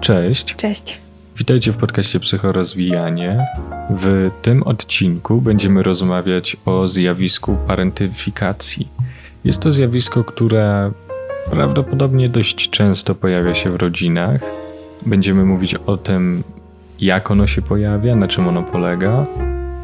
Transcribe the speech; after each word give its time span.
Cześć. 0.00 0.56
Cześć. 0.56 1.00
Witajcie 1.36 1.72
w 1.72 1.76
podcaście 1.76 2.20
Psychorozwijanie. 2.20 3.46
W 3.90 4.30
tym 4.42 4.62
odcinku 4.62 5.40
będziemy 5.40 5.82
rozmawiać 5.82 6.56
o 6.64 6.88
zjawisku 6.88 7.56
parentyfikacji. 7.66 8.88
Jest 9.44 9.62
to 9.62 9.72
zjawisko, 9.72 10.24
które 10.24 10.92
prawdopodobnie 11.50 12.28
dość 12.28 12.70
często 12.70 13.14
pojawia 13.14 13.54
się 13.54 13.70
w 13.70 13.76
rodzinach. 13.76 14.40
Będziemy 15.06 15.44
mówić 15.44 15.74
o 15.74 15.96
tym, 15.96 16.42
jak 17.00 17.30
ono 17.30 17.46
się 17.46 17.62
pojawia, 17.62 18.16
na 18.16 18.28
czym 18.28 18.48
ono 18.48 18.62
polega. 18.62 19.26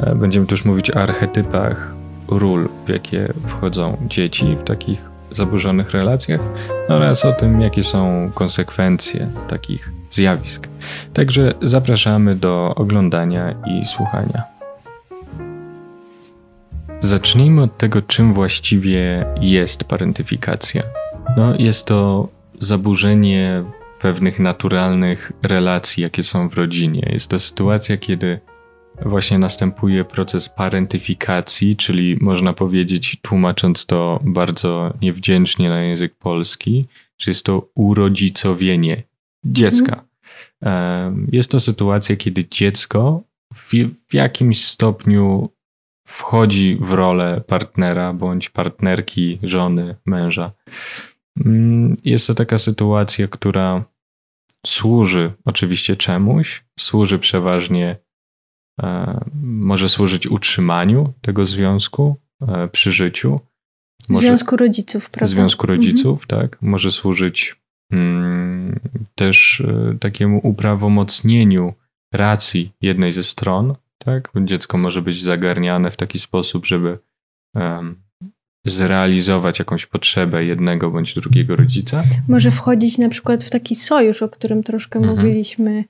E, 0.01 0.15
będziemy 0.15 0.47
też 0.47 0.65
mówić 0.65 0.91
o 0.91 0.97
archetypach 0.97 1.95
ról, 2.29 2.69
w 2.87 2.89
jakie 2.89 3.33
wchodzą 3.47 3.97
dzieci 4.09 4.57
w 4.57 4.65
takich 4.65 5.11
zaburzonych 5.31 5.91
relacjach 5.91 6.41
oraz 6.89 7.25
o 7.25 7.33
tym, 7.33 7.61
jakie 7.61 7.83
są 7.83 8.31
konsekwencje 8.35 9.29
takich 9.49 10.04
zjawisk. 10.15 10.69
Także 11.13 11.55
zapraszamy 11.63 12.35
do 12.37 12.75
oglądania 12.75 13.55
i 13.67 13.85
słuchania. 13.85 14.43
Zacznijmy 17.01 17.63
od 17.63 17.79
tego, 17.79 18.03
czym 18.03 18.35
właściwie 18.35 19.27
jest 19.41 19.85
parentyfikacja. 19.85 20.83
No, 21.37 21.55
jest 21.59 21.87
to 21.87 22.29
zaburzenie 22.59 23.65
pewnych 24.01 24.41
naturalnych 24.41 25.33
relacji, 25.43 26.03
jakie 26.03 26.23
są 26.23 26.49
w 26.49 26.55
rodzinie. 26.55 27.09
Jest 27.13 27.31
to 27.31 27.39
sytuacja, 27.39 27.97
kiedy 27.97 28.41
właśnie 29.03 29.39
następuje 29.39 30.05
proces 30.05 30.49
parentyfikacji, 30.49 31.77
czyli 31.77 32.17
można 32.21 32.53
powiedzieć, 32.53 33.17
tłumacząc 33.23 33.87
to 33.87 34.21
bardzo 34.25 34.93
niewdzięcznie 35.03 35.69
na 35.69 35.83
język 35.83 36.15
polski, 36.15 36.87
że 37.19 37.31
jest 37.31 37.47
to 37.47 37.69
urodzicowienie 37.75 39.03
dziecka. 39.45 40.05
Mhm. 40.61 41.29
Jest 41.33 41.51
to 41.51 41.61
sytuacja, 41.61 42.17
kiedy 42.17 42.49
dziecko 42.49 43.23
w, 43.55 43.71
w 44.09 44.15
jakimś 44.15 44.65
stopniu 44.65 45.49
wchodzi 46.07 46.79
w 46.81 46.93
rolę 46.93 47.41
partnera 47.47 48.13
bądź 48.13 48.51
partnerki, 48.51 49.39
żony, 49.43 49.97
męża. 50.07 50.53
Mm, 51.47 51.97
jest 52.05 52.27
to 52.27 52.35
taka 52.35 52.59
sytuacja, 52.59 53.29
która 53.29 53.85
służy 54.67 55.33
oczywiście 55.45 55.97
czemuś, 55.97 56.65
służy 56.79 57.19
przeważnie 57.19 58.05
E, 58.83 59.21
może 59.43 59.89
służyć 59.89 60.27
utrzymaniu 60.27 61.13
tego 61.21 61.47
związku 61.47 62.17
e, 62.49 62.69
przy 62.69 62.93
życiu. 62.93 63.41
Może, 64.09 64.27
związku 64.27 64.57
rodziców, 64.57 65.11
prawda? 65.11 65.27
Związku 65.27 65.67
rodziców, 65.67 66.23
mhm. 66.23 66.43
tak. 66.43 66.63
Może 66.63 66.91
służyć 66.91 67.57
też 69.15 69.61
e, 69.61 69.97
takiemu 70.01 70.41
uprawomocnieniu 70.43 71.75
racji 72.13 72.73
jednej 72.81 73.13
ze 73.13 73.25
stron, 73.25 73.75
tak. 73.99 74.31
Dziecko 74.45 74.79
może 74.79 75.03
być 75.03 75.23
zagarniane 75.23 75.91
w 75.91 75.97
taki 75.97 76.19
sposób, 76.19 76.67
żeby 76.67 76.99
um, 77.55 77.97
zrealizować 78.65 79.59
jakąś 79.59 79.87
potrzebę 79.87 80.45
jednego 80.45 80.91
bądź 80.91 81.15
drugiego 81.15 81.57
rodzica. 81.57 82.05
Może 82.29 82.51
wchodzić 82.51 82.99
na 82.99 83.09
przykład 83.09 83.45
w 83.45 83.51
taki 83.51 83.75
sojusz, 83.75 84.23
o 84.23 84.29
którym 84.29 84.63
troszkę 84.63 84.99
mhm. 84.99 85.17
mówiliśmy 85.17 85.85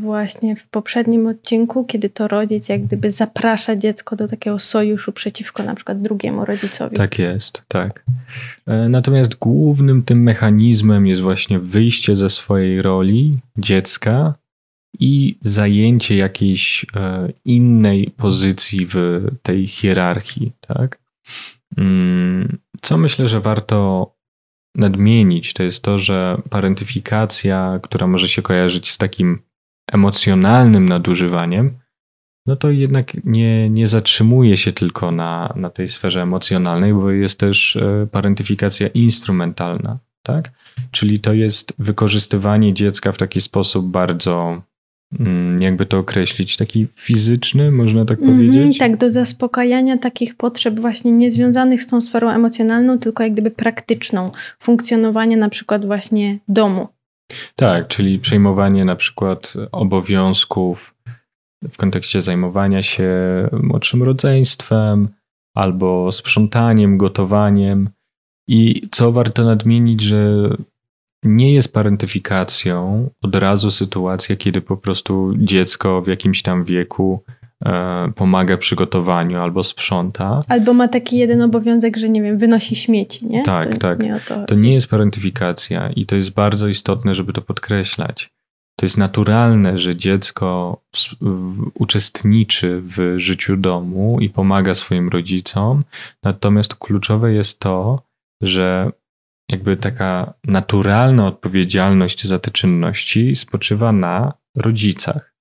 właśnie 0.00 0.56
w 0.56 0.68
poprzednim 0.68 1.26
odcinku, 1.26 1.84
kiedy 1.84 2.10
to 2.10 2.28
rodzic 2.28 2.68
jak 2.68 2.82
gdyby 2.82 3.10
zaprasza 3.10 3.76
dziecko 3.76 4.16
do 4.16 4.28
takiego 4.28 4.58
sojuszu 4.58 5.12
przeciwko 5.12 5.62
na 5.62 5.74
przykład 5.74 6.02
drugiemu 6.02 6.44
rodzicowi. 6.44 6.96
Tak 6.96 7.18
jest, 7.18 7.64
tak. 7.68 8.04
E, 8.66 8.88
natomiast 8.88 9.38
głównym 9.38 10.02
tym 10.02 10.22
mechanizmem 10.22 11.06
jest 11.06 11.20
właśnie 11.20 11.58
wyjście 11.58 12.16
ze 12.16 12.30
swojej 12.30 12.82
roli 12.82 13.38
dziecka 13.58 14.34
i 14.98 15.38
zajęcie 15.40 16.16
jakiejś 16.16 16.86
e, 16.96 17.28
innej 17.44 18.10
pozycji 18.16 18.86
w 18.86 19.26
tej 19.42 19.68
hierarchii, 19.68 20.52
tak? 20.60 20.98
Mm, 21.76 22.58
co 22.82 22.98
myślę, 22.98 23.28
że 23.28 23.40
warto 23.40 24.12
nadmienić, 24.74 25.52
to 25.52 25.62
jest 25.62 25.84
to, 25.84 25.98
że 25.98 26.42
parentyfikacja, 26.50 27.80
która 27.82 28.06
może 28.06 28.28
się 28.28 28.42
kojarzyć 28.42 28.90
z 28.90 28.98
takim 28.98 29.38
emocjonalnym 29.92 30.88
nadużywaniem, 30.88 31.82
no 32.46 32.56
to 32.56 32.70
jednak 32.70 33.24
nie, 33.24 33.70
nie 33.70 33.86
zatrzymuje 33.86 34.56
się 34.56 34.72
tylko 34.72 35.12
na, 35.12 35.52
na 35.56 35.70
tej 35.70 35.88
sferze 35.88 36.22
emocjonalnej, 36.22 36.94
bo 36.94 37.10
jest 37.10 37.40
też 37.40 37.76
e, 37.76 38.06
parentyfikacja 38.10 38.88
instrumentalna, 38.88 39.98
tak? 40.22 40.50
Czyli 40.90 41.20
to 41.20 41.32
jest 41.32 41.74
wykorzystywanie 41.78 42.74
dziecka 42.74 43.12
w 43.12 43.18
taki 43.18 43.40
sposób 43.40 43.86
bardzo, 43.86 44.62
mm, 45.20 45.62
jakby 45.62 45.86
to 45.86 45.98
określić, 45.98 46.56
taki 46.56 46.86
fizyczny, 46.94 47.70
można 47.70 48.04
tak 48.04 48.18
mm 48.18 48.30
-hmm, 48.30 48.36
powiedzieć? 48.36 48.78
Tak, 48.78 48.96
do 48.96 49.10
zaspokajania 49.10 49.98
takich 49.98 50.36
potrzeb 50.36 50.80
właśnie 50.80 51.12
niezwiązanych 51.12 51.82
z 51.82 51.86
tą 51.86 52.00
sferą 52.00 52.30
emocjonalną, 52.30 52.98
tylko 52.98 53.22
jak 53.22 53.32
gdyby 53.32 53.50
praktyczną, 53.50 54.30
funkcjonowania 54.58 55.36
na 55.36 55.48
przykład 55.48 55.86
właśnie 55.86 56.38
domu. 56.48 56.88
Tak, 57.56 57.88
czyli 57.88 58.18
przejmowanie 58.18 58.84
na 58.84 58.96
przykład 58.96 59.54
obowiązków 59.72 60.94
w 61.70 61.76
kontekście 61.76 62.22
zajmowania 62.22 62.82
się 62.82 63.08
młodszym 63.52 64.02
rodzeństwem 64.02 65.08
albo 65.54 66.12
sprzątaniem, 66.12 66.98
gotowaniem. 66.98 67.90
I 68.48 68.82
co 68.90 69.12
warto 69.12 69.44
nadmienić, 69.44 70.02
że 70.02 70.50
nie 71.24 71.54
jest 71.54 71.74
parentyfikacją 71.74 73.10
od 73.22 73.34
razu 73.34 73.70
sytuacja, 73.70 74.36
kiedy 74.36 74.60
po 74.60 74.76
prostu 74.76 75.32
dziecko 75.36 76.02
w 76.02 76.06
jakimś 76.06 76.42
tam 76.42 76.64
wieku 76.64 77.24
pomaga 78.14 78.56
przygotowaniu 78.56 79.40
albo 79.40 79.62
sprząta. 79.62 80.42
Albo 80.48 80.72
ma 80.74 80.88
taki 80.88 81.18
jeden 81.18 81.42
obowiązek, 81.42 81.96
że 81.96 82.08
nie 82.08 82.22
wiem, 82.22 82.38
wynosi 82.38 82.76
śmieci, 82.76 83.26
nie? 83.26 83.42
Tak, 83.42 83.72
to 83.72 83.78
tak. 83.78 83.98
Nie 83.98 84.20
to... 84.28 84.44
to 84.44 84.54
nie 84.54 84.74
jest 84.74 84.90
parentyfikacja 84.90 85.90
i 85.90 86.06
to 86.06 86.16
jest 86.16 86.34
bardzo 86.34 86.68
istotne, 86.68 87.14
żeby 87.14 87.32
to 87.32 87.42
podkreślać. 87.42 88.30
To 88.76 88.86
jest 88.86 88.98
naturalne, 88.98 89.78
że 89.78 89.96
dziecko 89.96 90.80
w, 90.96 90.98
w, 91.20 91.70
uczestniczy 91.74 92.80
w 92.82 93.14
życiu 93.16 93.56
domu 93.56 94.20
i 94.20 94.30
pomaga 94.30 94.74
swoim 94.74 95.08
rodzicom, 95.08 95.84
natomiast 96.22 96.74
kluczowe 96.74 97.32
jest 97.32 97.60
to, 97.60 98.02
że 98.42 98.92
jakby 99.50 99.76
taka 99.76 100.34
naturalna 100.44 101.26
odpowiedzialność 101.26 102.26
za 102.26 102.38
te 102.38 102.50
czynności 102.50 103.36
spoczywa 103.36 103.92
na 103.92 104.32
rodzicach. 104.56 105.31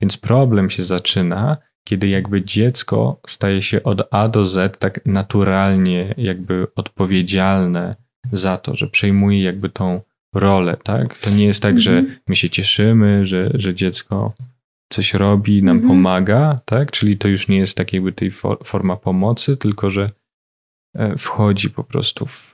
Więc 0.00 0.16
problem 0.16 0.70
się 0.70 0.84
zaczyna, 0.84 1.56
kiedy 1.84 2.08
jakby 2.08 2.42
dziecko 2.42 3.20
staje 3.26 3.62
się 3.62 3.82
od 3.82 4.08
A 4.10 4.28
do 4.28 4.44
Z 4.44 4.78
tak 4.78 5.00
naturalnie 5.06 6.14
jakby 6.16 6.66
odpowiedzialne 6.76 7.96
za 8.32 8.58
to, 8.58 8.74
że 8.74 8.86
przejmuje 8.86 9.42
jakby 9.42 9.68
tą 9.68 10.00
rolę, 10.34 10.76
tak? 10.82 11.18
To 11.18 11.30
nie 11.30 11.44
jest 11.44 11.62
tak, 11.62 11.80
że 11.80 11.98
mhm. 11.98 12.18
my 12.28 12.36
się 12.36 12.50
cieszymy, 12.50 13.26
że, 13.26 13.50
że 13.54 13.74
dziecko 13.74 14.32
coś 14.88 15.14
robi, 15.14 15.62
nam 15.62 15.76
mhm. 15.76 15.88
pomaga, 15.88 16.60
tak? 16.64 16.90
Czyli 16.90 17.18
to 17.18 17.28
już 17.28 17.48
nie 17.48 17.58
jest 17.58 17.76
tak 17.76 17.92
jakby 17.92 18.12
tej 18.12 18.30
for, 18.30 18.58
forma 18.64 18.96
pomocy, 18.96 19.56
tylko 19.56 19.90
że 19.90 20.10
e, 20.94 21.16
wchodzi 21.18 21.70
po 21.70 21.84
prostu 21.84 22.26
w, 22.26 22.52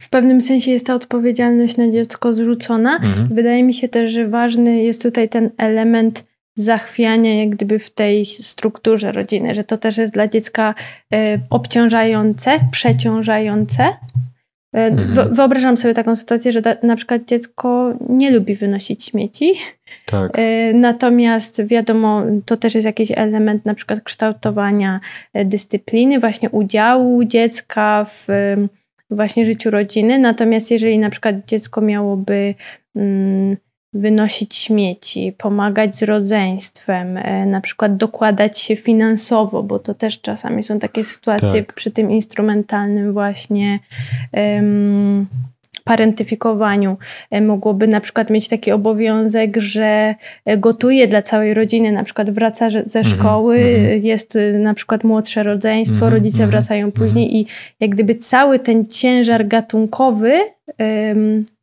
w 0.00 0.08
pewnym 0.08 0.40
sensie 0.40 0.70
jest 0.70 0.86
ta 0.86 0.94
odpowiedzialność 0.94 1.76
na 1.76 1.90
dziecko 1.90 2.34
zrzucona. 2.34 2.96
Mhm. 2.96 3.28
Wydaje 3.28 3.62
mi 3.62 3.74
się 3.74 3.88
też, 3.88 4.12
że 4.12 4.28
ważny 4.28 4.82
jest 4.82 5.02
tutaj 5.02 5.28
ten 5.28 5.50
element 5.58 6.24
zachwiania, 6.56 7.40
jak 7.40 7.48
gdyby 7.48 7.78
w 7.78 7.90
tej 7.90 8.26
strukturze 8.26 9.12
rodziny, 9.12 9.54
że 9.54 9.64
to 9.64 9.78
też 9.78 9.98
jest 9.98 10.12
dla 10.12 10.28
dziecka 10.28 10.74
y, 11.14 11.16
obciążające, 11.50 12.60
przeciążające. 12.72 13.82
Y, 13.84 14.78
mhm. 14.78 15.34
Wyobrażam 15.34 15.76
sobie 15.76 15.94
taką 15.94 16.16
sytuację, 16.16 16.52
że 16.52 16.62
da, 16.62 16.76
na 16.82 16.96
przykład 16.96 17.24
dziecko 17.24 17.94
nie 18.08 18.30
lubi 18.30 18.54
wynosić 18.54 19.04
śmieci. 19.04 19.54
Tak. 20.06 20.38
Y, 20.38 20.72
natomiast 20.74 21.64
wiadomo, 21.66 22.22
to 22.46 22.56
też 22.56 22.74
jest 22.74 22.86
jakiś 22.86 23.12
element 23.14 23.66
na 23.66 23.74
przykład 23.74 24.00
kształtowania 24.00 25.00
dyscypliny, 25.44 26.20
właśnie 26.20 26.50
udziału 26.50 27.24
dziecka 27.24 28.06
w 28.08 28.26
właśnie 29.10 29.46
życiu 29.46 29.70
rodziny. 29.70 30.18
Natomiast 30.18 30.70
jeżeli 30.70 30.98
na 30.98 31.10
przykład 31.10 31.46
dziecko 31.46 31.80
miałoby 31.80 32.54
mm, 32.96 33.56
wynosić 33.92 34.54
śmieci, 34.54 35.34
pomagać 35.38 35.96
z 35.96 36.02
rodzeństwem, 36.02 37.16
e, 37.16 37.46
na 37.46 37.60
przykład 37.60 37.96
dokładać 37.96 38.58
się 38.58 38.76
finansowo, 38.76 39.62
bo 39.62 39.78
to 39.78 39.94
też 39.94 40.20
czasami 40.20 40.62
są 40.62 40.78
takie 40.78 41.04
sytuacje 41.04 41.64
tak. 41.64 41.74
przy 41.74 41.90
tym 41.90 42.10
instrumentalnym 42.10 43.12
właśnie 43.12 43.78
parentyfikowaniu. 45.84 46.96
E, 47.30 47.40
mogłoby 47.40 47.88
na 47.88 48.00
przykład 48.00 48.30
mieć 48.30 48.48
taki 48.48 48.72
obowiązek, 48.72 49.56
że 49.56 50.14
e, 50.44 50.58
gotuje 50.58 51.08
dla 51.08 51.22
całej 51.22 51.54
rodziny, 51.54 51.92
na 51.92 52.04
przykład 52.04 52.30
wraca 52.30 52.70
ze 52.70 52.98
mhm, 52.98 53.04
szkoły, 53.04 53.56
mm 53.56 54.00
-hmm. 54.00 54.04
jest 54.04 54.38
na 54.58 54.74
przykład 54.74 55.04
młodsze 55.04 55.42
rodzeństwo, 55.42 56.06
mm 56.06 56.10
-hmm, 56.10 56.14
rodzice 56.14 56.44
-hmm, 56.44 56.50
wracają 56.50 56.92
później 56.92 57.36
i 57.36 57.46
jak 57.80 57.90
gdyby 57.90 58.14
cały 58.14 58.58
ten 58.58 58.86
ciężar 58.86 59.46
gatunkowy 59.46 60.40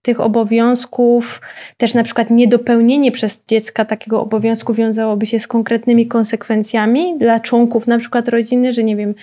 tych 0.08 0.20
obowiązków, 0.20 1.42
też 1.78 1.94
na 1.94 2.04
przykład 2.04 2.30
niedopełnienie 2.30 3.12
przez 3.12 3.44
dziecka 3.48 3.86
takiego 3.86 4.22
obowiązku 4.22 4.74
wiązałoby 4.74 5.26
się 5.26 5.40
z 5.40 5.48
konkretnymi 5.48 6.08
konsekwencjami 6.08 7.18
dla 7.20 7.40
członków 7.40 7.88
na 7.88 7.98
przykład 7.98 8.28
rodziny, 8.28 8.74
że 8.74 8.84
nie 8.84 8.96
wiem, 8.96 9.16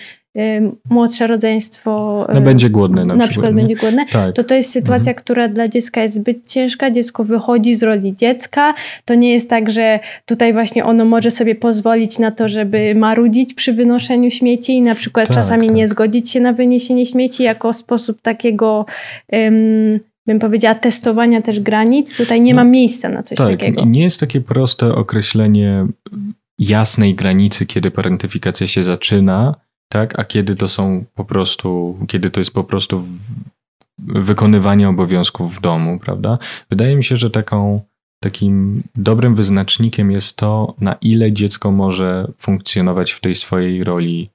młodsze 0.89 1.27
rodzeństwo 1.27 2.25
no, 2.33 2.41
będzie 2.41 2.69
głodne 2.69 3.05
na, 3.05 3.15
na 3.15 3.27
przykład, 3.27 3.53
będzie 3.53 3.75
głodne, 3.75 4.05
tak. 4.11 4.35
to 4.35 4.43
to 4.43 4.55
jest 4.55 4.71
sytuacja, 4.71 5.11
mhm. 5.11 5.15
która 5.15 5.47
dla 5.47 5.67
dziecka 5.67 6.03
jest 6.03 6.15
zbyt 6.15 6.47
ciężka, 6.47 6.91
dziecko 6.91 7.23
wychodzi 7.23 7.75
z 7.75 7.83
roli 7.83 8.15
dziecka, 8.15 8.73
to 9.05 9.15
nie 9.15 9.33
jest 9.33 9.49
tak, 9.49 9.71
że 9.71 9.99
tutaj 10.25 10.53
właśnie 10.53 10.85
ono 10.85 11.05
może 11.05 11.31
sobie 11.31 11.55
pozwolić 11.55 12.19
na 12.19 12.31
to, 12.31 12.49
żeby 12.49 12.95
marudzić 12.95 13.53
przy 13.53 13.73
wynoszeniu 13.73 14.31
śmieci 14.31 14.73
i 14.73 14.81
na 14.81 14.95
przykład 14.95 15.27
tak, 15.27 15.37
czasami 15.37 15.67
tak. 15.67 15.75
nie 15.75 15.87
zgodzić 15.87 16.31
się 16.31 16.39
na 16.39 16.53
wyniesienie 16.53 17.05
śmieci 17.05 17.43
jako 17.43 17.73
sposób 17.73 18.21
takiego 18.21 18.85
um, 19.31 19.99
bym 20.25 20.39
powiedziała, 20.39 20.75
testowania 20.75 21.41
też 21.41 21.59
granic. 21.59 22.17
Tutaj 22.17 22.41
nie 22.41 22.53
no, 22.53 22.63
ma 22.63 22.69
miejsca 22.69 23.09
na 23.09 23.23
coś 23.23 23.37
tak, 23.37 23.47
takiego. 23.47 23.85
Nie 23.85 24.03
jest 24.03 24.19
takie 24.19 24.41
proste 24.41 24.95
określenie 24.95 25.87
jasnej 26.59 27.15
granicy, 27.15 27.65
kiedy 27.65 27.91
parentyfikacja 27.91 28.67
się 28.67 28.83
zaczyna, 28.83 29.55
tak? 29.89 30.19
A 30.19 30.23
kiedy 30.23 30.55
to 30.55 30.67
są 30.67 31.05
po 31.15 31.25
prostu, 31.25 31.97
kiedy 32.07 32.29
to 32.29 32.39
jest 32.39 32.53
po 32.53 32.63
prostu 32.63 33.03
wykonywanie 33.97 34.89
obowiązków 34.89 35.55
w 35.55 35.61
domu, 35.61 35.99
prawda? 35.99 36.37
Wydaje 36.69 36.95
mi 36.95 37.03
się, 37.03 37.15
że 37.15 37.29
taką, 37.29 37.81
takim 38.19 38.83
dobrym 38.95 39.35
wyznacznikiem 39.35 40.11
jest 40.11 40.37
to, 40.37 40.75
na 40.81 40.95
ile 41.01 41.31
dziecko 41.31 41.71
może 41.71 42.31
funkcjonować 42.37 43.11
w 43.11 43.21
tej 43.21 43.35
swojej 43.35 43.83
roli 43.83 44.29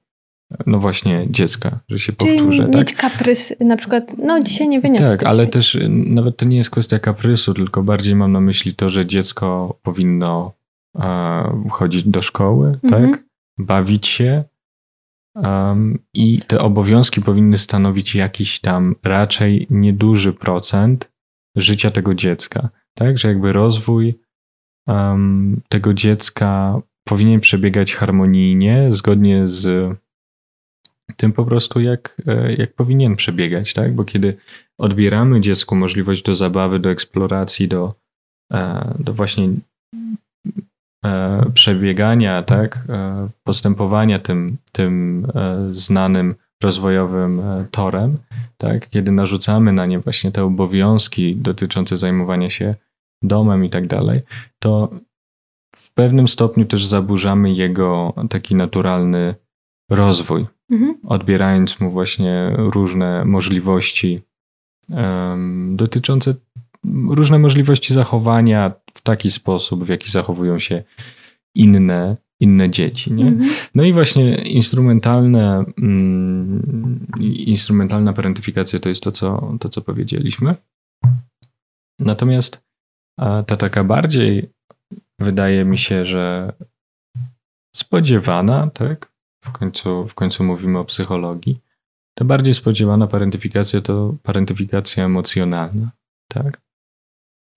no 0.65 0.79
właśnie 0.79 1.25
dziecka, 1.29 1.79
że 1.89 1.99
się 1.99 2.13
Czyli 2.13 2.37
powtórzę. 2.37 2.67
mieć 2.67 2.87
tak? 2.87 2.95
kaprys, 2.95 3.53
na 3.59 3.77
przykład, 3.77 4.15
no 4.17 4.43
dzisiaj 4.43 4.67
nie 4.67 4.81
wyniosę. 4.81 5.03
Tak, 5.03 5.23
ale 5.23 5.47
też 5.47 5.75
y, 5.75 5.89
nawet 5.89 6.37
to 6.37 6.45
nie 6.45 6.57
jest 6.57 6.69
kwestia 6.69 6.99
kaprysu, 6.99 7.53
tylko 7.53 7.83
bardziej 7.83 8.15
mam 8.15 8.31
na 8.31 8.39
myśli 8.39 8.73
to, 8.75 8.89
że 8.89 9.05
dziecko 9.05 9.75
powinno 9.83 10.53
e, 10.99 11.67
chodzić 11.69 12.03
do 12.03 12.21
szkoły, 12.21 12.79
mhm. 12.83 13.11
tak? 13.11 13.23
Bawić 13.57 14.07
się, 14.07 14.43
Um, 15.35 15.99
I 16.13 16.39
te 16.39 16.59
obowiązki 16.59 17.21
powinny 17.21 17.57
stanowić 17.57 18.15
jakiś 18.15 18.59
tam 18.59 18.95
raczej 19.03 19.67
nieduży 19.69 20.33
procent 20.33 21.11
życia 21.55 21.91
tego 21.91 22.15
dziecka. 22.15 22.69
Tak, 22.95 23.17
że 23.17 23.27
jakby 23.27 23.53
rozwój 23.53 24.19
um, 24.87 25.61
tego 25.69 25.93
dziecka 25.93 26.81
powinien 27.03 27.39
przebiegać 27.39 27.95
harmonijnie, 27.95 28.87
zgodnie 28.89 29.47
z 29.47 29.95
tym 31.17 31.33
po 31.33 31.45
prostu, 31.45 31.79
jak, 31.79 32.21
e, 32.27 32.53
jak 32.53 32.73
powinien 32.73 33.15
przebiegać, 33.15 33.73
tak? 33.73 33.95
Bo 33.95 34.03
kiedy 34.03 34.37
odbieramy 34.77 35.41
dziecku 35.41 35.75
możliwość 35.75 36.23
do 36.23 36.35
zabawy, 36.35 36.79
do 36.79 36.91
eksploracji, 36.91 37.67
do, 37.67 37.93
e, 38.53 38.93
do 38.99 39.13
właśnie 39.13 39.49
przebiegania, 41.53 42.43
tak, 42.43 42.85
e, 42.89 43.29
postępowania 43.43 44.19
tym, 44.19 44.57
tym 44.71 45.25
e, 45.35 45.67
znanym 45.71 46.35
rozwojowym 46.63 47.41
torem, 47.71 48.17
tak, 48.57 48.89
kiedy 48.89 49.11
narzucamy 49.11 49.73
na 49.73 49.85
nie 49.85 49.99
właśnie 49.99 50.31
te 50.31 50.43
obowiązki 50.43 51.35
dotyczące 51.35 51.97
zajmowania 51.97 52.49
się 52.49 52.75
domem 53.21 53.65
i 53.65 53.69
tak 53.69 53.87
dalej, 53.87 54.21
to 54.59 54.89
w 55.75 55.93
pewnym 55.93 56.27
stopniu 56.27 56.65
też 56.65 56.85
zaburzamy 56.85 57.53
jego 57.53 58.13
taki 58.29 58.55
naturalny 58.55 59.35
rozwój, 59.89 60.45
mhm. 60.71 60.95
odbierając 61.07 61.79
mu 61.79 61.91
właśnie 61.91 62.53
różne 62.57 63.25
możliwości 63.25 64.21
um, 64.89 65.75
dotyczące 65.75 66.35
różne 67.09 67.39
możliwości 67.39 67.93
zachowania 67.93 68.73
w 68.93 69.01
taki 69.01 69.31
sposób, 69.31 69.83
w 69.83 69.89
jaki 69.89 70.11
zachowują 70.11 70.59
się 70.59 70.83
inne, 71.55 72.17
inne 72.39 72.69
dzieci. 72.69 73.13
Nie? 73.13 73.27
Mhm. 73.27 73.49
No 73.75 73.83
i 73.83 73.93
właśnie 73.93 74.35
instrumentalne, 74.35 75.65
mm, 75.77 77.07
instrumentalna 77.21 78.13
parentyfikacja 78.13 78.79
to 78.79 78.89
jest 78.89 79.03
to 79.03 79.11
co, 79.11 79.57
to, 79.59 79.69
co 79.69 79.81
powiedzieliśmy. 79.81 80.55
Natomiast 81.99 82.65
ta 83.19 83.57
taka 83.57 83.83
bardziej, 83.83 84.49
wydaje 85.19 85.65
mi 85.65 85.77
się, 85.77 86.05
że 86.05 86.53
spodziewana, 87.75 88.69
tak? 88.69 89.11
W 89.43 89.51
końcu, 89.51 90.07
w 90.07 90.13
końcu 90.13 90.43
mówimy 90.43 90.79
o 90.79 90.85
psychologii. 90.85 91.59
Ta 92.17 92.25
bardziej 92.25 92.53
spodziewana 92.53 93.07
parentyfikacja 93.07 93.81
to 93.81 94.15
parentyfikacja 94.23 95.05
emocjonalna, 95.05 95.91
tak? 96.27 96.61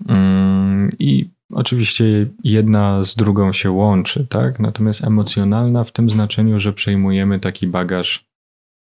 Mm, 0.08 0.90
I 0.98 1.30
oczywiście 1.52 2.04
jedna 2.44 3.02
z 3.02 3.14
drugą 3.14 3.52
się 3.52 3.70
łączy, 3.70 4.26
tak? 4.26 4.60
Natomiast 4.60 5.04
emocjonalna 5.04 5.84
w 5.84 5.92
tym 5.92 6.10
znaczeniu, 6.10 6.60
że 6.60 6.72
przejmujemy 6.72 7.40
taki 7.40 7.66
bagaż 7.66 8.24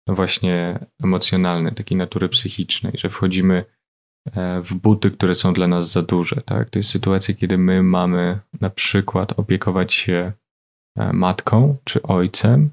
właśnie 0.08 0.78
emocjonalny, 1.02 1.72
takiej 1.72 1.96
natury 1.96 2.28
psychicznej, 2.28 2.92
że 2.96 3.10
wchodzimy 3.10 3.64
e, 4.32 4.62
w 4.62 4.74
buty, 4.74 5.10
które 5.10 5.34
są 5.34 5.52
dla 5.52 5.68
nas 5.68 5.92
za 5.92 6.02
duże, 6.02 6.36
tak? 6.36 6.70
To 6.70 6.78
jest 6.78 6.90
sytuacja, 6.90 7.34
kiedy 7.34 7.58
my 7.58 7.82
mamy 7.82 8.38
na 8.60 8.70
przykład 8.70 9.38
opiekować 9.38 9.94
się 9.94 10.32
e, 10.96 11.12
matką 11.12 11.76
czy 11.84 12.02
ojcem, 12.02 12.70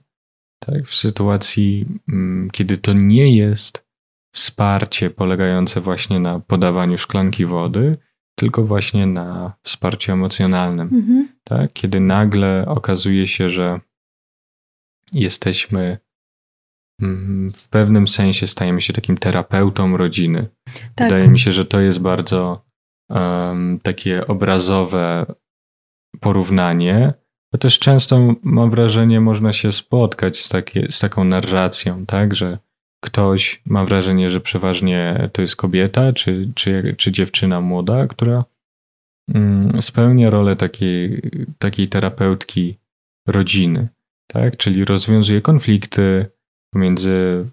tak? 0.59 0.85
W 0.85 0.95
sytuacji, 0.95 1.85
mm, 2.09 2.49
kiedy 2.51 2.77
to 2.77 2.93
nie 2.93 3.35
jest 3.37 3.85
wsparcie 4.33 5.09
polegające 5.09 5.81
właśnie 5.81 6.19
na 6.19 6.39
podawaniu 6.39 6.97
szklanki 6.97 7.45
wody, 7.45 7.97
tylko 8.35 8.63
właśnie 8.63 9.05
na 9.05 9.53
wsparciu 9.63 10.11
emocjonalnym. 10.11 10.89
Mhm. 10.93 11.29
Tak? 11.43 11.73
Kiedy 11.73 11.99
nagle 11.99 12.65
okazuje 12.67 13.27
się, 13.27 13.49
że 13.49 13.79
jesteśmy 15.13 15.97
mm, 17.01 17.51
w 17.51 17.69
pewnym 17.69 18.07
sensie 18.07 18.47
stajemy 18.47 18.81
się 18.81 18.93
takim 18.93 19.17
terapeutą 19.17 19.97
rodziny. 19.97 20.47
Tak. 20.65 21.07
Wydaje 21.07 21.27
mi 21.27 21.39
się, 21.39 21.51
że 21.51 21.65
to 21.65 21.79
jest 21.79 22.01
bardzo 22.01 22.65
um, 23.09 23.79
takie 23.83 24.27
obrazowe 24.27 25.25
porównanie. 26.19 27.13
Bo 27.51 27.57
też 27.57 27.79
często 27.79 28.35
mam 28.43 28.69
wrażenie, 28.69 29.21
można 29.21 29.51
się 29.51 29.71
spotkać 29.71 30.39
z, 30.39 30.49
takie, 30.49 30.87
z 30.89 30.99
taką 30.99 31.23
narracją, 31.23 32.05
tak, 32.05 32.35
że 32.35 32.57
ktoś, 33.05 33.61
mam 33.65 33.85
wrażenie, 33.85 34.29
że 34.29 34.39
przeważnie 34.39 35.29
to 35.33 35.41
jest 35.41 35.55
kobieta 35.55 36.13
czy, 36.13 36.51
czy, 36.55 36.95
czy 36.97 37.11
dziewczyna 37.11 37.61
młoda, 37.61 38.07
która 38.07 38.45
mm, 39.33 39.81
spełnia 39.81 40.29
rolę 40.29 40.55
takiej, 40.55 41.21
takiej 41.59 41.87
terapeutki 41.87 42.77
rodziny, 43.27 43.87
tak? 44.27 44.57
Czyli 44.57 44.85
rozwiązuje 44.85 45.41
konflikty 45.41 46.25
pomiędzy, 46.73 47.45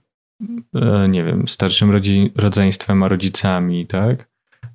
e, 0.74 1.08
nie 1.08 1.24
wiem, 1.24 1.48
starszym 1.48 2.00
rodzeństwem 2.36 3.02
a 3.02 3.08
rodzicami, 3.08 3.86
tak? 3.86 4.28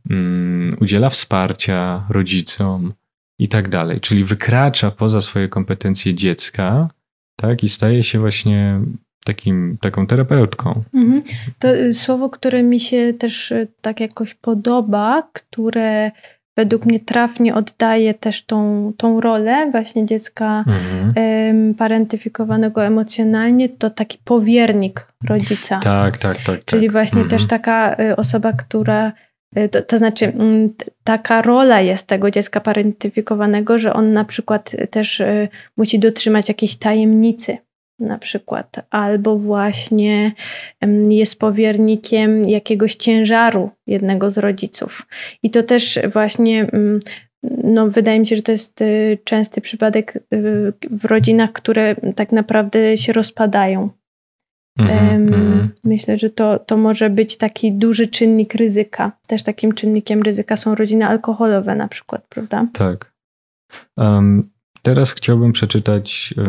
Mm, 0.09 0.77
udziela 0.81 1.09
wsparcia 1.09 2.05
rodzicom 2.09 2.93
i 3.39 3.47
tak 3.47 3.69
dalej. 3.69 4.01
Czyli 4.01 4.23
wykracza 4.23 4.91
poza 4.91 5.21
swoje 5.21 5.47
kompetencje 5.47 6.13
dziecka, 6.13 6.89
tak? 7.35 7.63
I 7.63 7.69
staje 7.69 8.03
się 8.03 8.19
właśnie 8.19 8.81
takim, 9.27 9.77
taką 9.81 10.07
terapeutką. 10.07 10.83
Mhm. 10.95 11.21
To 11.59 11.75
y, 11.75 11.93
słowo, 11.93 12.29
które 12.29 12.63
mi 12.63 12.79
się 12.79 13.13
też 13.13 13.51
y, 13.51 13.67
tak 13.81 13.99
jakoś 13.99 14.33
podoba, 14.33 15.29
które 15.33 16.11
według 16.57 16.85
mnie 16.85 16.99
trafnie 16.99 17.55
oddaje 17.55 18.13
też 18.13 18.45
tą, 18.45 18.91
tą 18.97 19.21
rolę 19.21 19.71
właśnie 19.71 20.05
dziecka 20.05 20.63
mhm. 20.67 21.75
parentyfikowanego 21.75 22.85
emocjonalnie, 22.85 23.69
to 23.69 23.89
taki 23.89 24.17
powiernik 24.23 25.07
rodzica. 25.29 25.79
Tak, 25.79 26.17
tak, 26.17 26.37
tak. 26.37 26.65
Czyli 26.65 26.87
tak. 26.87 26.91
właśnie 26.91 27.21
mhm. 27.21 27.29
też 27.29 27.47
taka 27.47 27.95
y, 27.99 28.15
osoba, 28.15 28.53
która 28.53 29.11
to, 29.71 29.81
to, 29.81 29.97
znaczy, 29.97 30.25
mm, 30.25 30.69
taka 31.03 31.41
rola 31.41 31.81
jest 31.81 32.07
tego 32.07 32.31
dziecka 32.31 32.59
parentyfikowanego, 32.59 33.79
że 33.79 33.93
on 33.93 34.13
na 34.13 34.25
przykład 34.25 34.71
też 34.91 35.21
musi 35.77 35.99
dotrzymać 35.99 36.47
jakiejś 36.49 36.75
tajemnicy 36.75 37.57
na 37.99 38.17
przykład, 38.17 38.75
albo 38.89 39.37
właśnie 39.37 40.31
jest 41.09 41.39
powiernikiem 41.39 42.41
jakiegoś 42.41 42.95
ciężaru 42.95 43.69
jednego 43.87 44.31
z 44.31 44.37
rodziców. 44.37 45.07
I 45.43 45.49
to 45.49 45.63
też 45.63 45.99
właśnie, 46.13 46.61
mm, 46.61 46.99
no, 47.63 47.87
wydaje 47.87 48.19
mi 48.19 48.27
się, 48.27 48.35
że 48.35 48.41
to 48.41 48.51
jest 48.51 48.81
y, 48.81 49.17
częsty 49.23 49.61
przypadek 49.61 50.15
y, 50.15 50.73
w 50.91 51.05
rodzinach, 51.05 51.51
które 51.51 51.95
tak 52.15 52.31
naprawdę 52.31 52.97
się 52.97 53.13
rozpadają. 53.13 53.89
Mm 54.79 55.29
-hmm. 55.29 55.67
Myślę, 55.83 56.17
że 56.17 56.29
to, 56.29 56.59
to 56.59 56.77
może 56.77 57.09
być 57.09 57.37
taki 57.37 57.73
duży 57.73 58.07
czynnik 58.07 58.53
ryzyka. 58.53 59.11
Też 59.27 59.43
takim 59.43 59.73
czynnikiem 59.73 60.21
ryzyka 60.21 60.57
są 60.57 60.75
rodziny 60.75 61.07
alkoholowe 61.07 61.75
na 61.75 61.87
przykład, 61.87 62.25
prawda? 62.29 62.67
Tak. 62.73 63.13
Um, 63.97 64.49
teraz 64.81 65.11
chciałbym 65.11 65.51
przeczytać 65.51 66.33
y, 66.37 66.43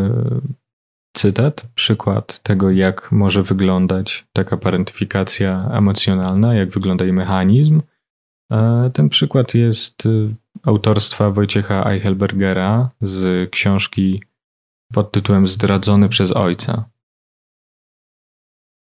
cytat, 1.18 1.68
przykład 1.74 2.42
tego, 2.42 2.70
jak 2.70 3.12
może 3.12 3.42
wyglądać 3.42 4.26
taka 4.32 4.56
parentyfikacja 4.56 5.70
emocjonalna, 5.72 6.54
jak 6.54 6.70
wygląda 6.70 7.04
jej 7.04 7.14
mechanizm. 7.14 7.82
E, 8.52 8.90
ten 8.94 9.08
przykład 9.08 9.54
jest 9.54 10.06
y, 10.06 10.34
autorstwa 10.62 11.30
Wojciecha 11.30 11.90
Eichelbergera 11.90 12.90
z 13.00 13.50
książki 13.50 14.22
pod 14.92 15.12
tytułem 15.12 15.46
Zdradzony 15.46 16.08
przez 16.08 16.32
ojca. 16.32 16.84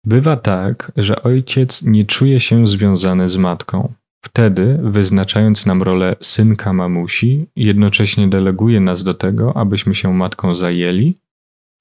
Bywa 0.06 0.36
tak, 0.38 0.91
że 0.98 1.24
ojciec 1.24 1.84
nie 1.84 2.06
czuje 2.06 2.39
się 2.39 2.67
związany 2.67 3.29
z 3.29 3.38
matką. 3.38 3.94
Wtedy, 4.25 4.79
wyznaczając 4.84 5.65
nam 5.65 5.84
rolę 5.84 6.15
synka 6.22 6.74
mamusi, 6.74 7.46
jednocześnie 7.56 8.27
deleguje 8.27 8.79
nas 8.79 9.03
do 9.03 9.13
tego, 9.13 9.58
abyśmy 9.58 9.96
się 9.96 10.13
matką 10.13 10.56
zajęli, 10.56 11.17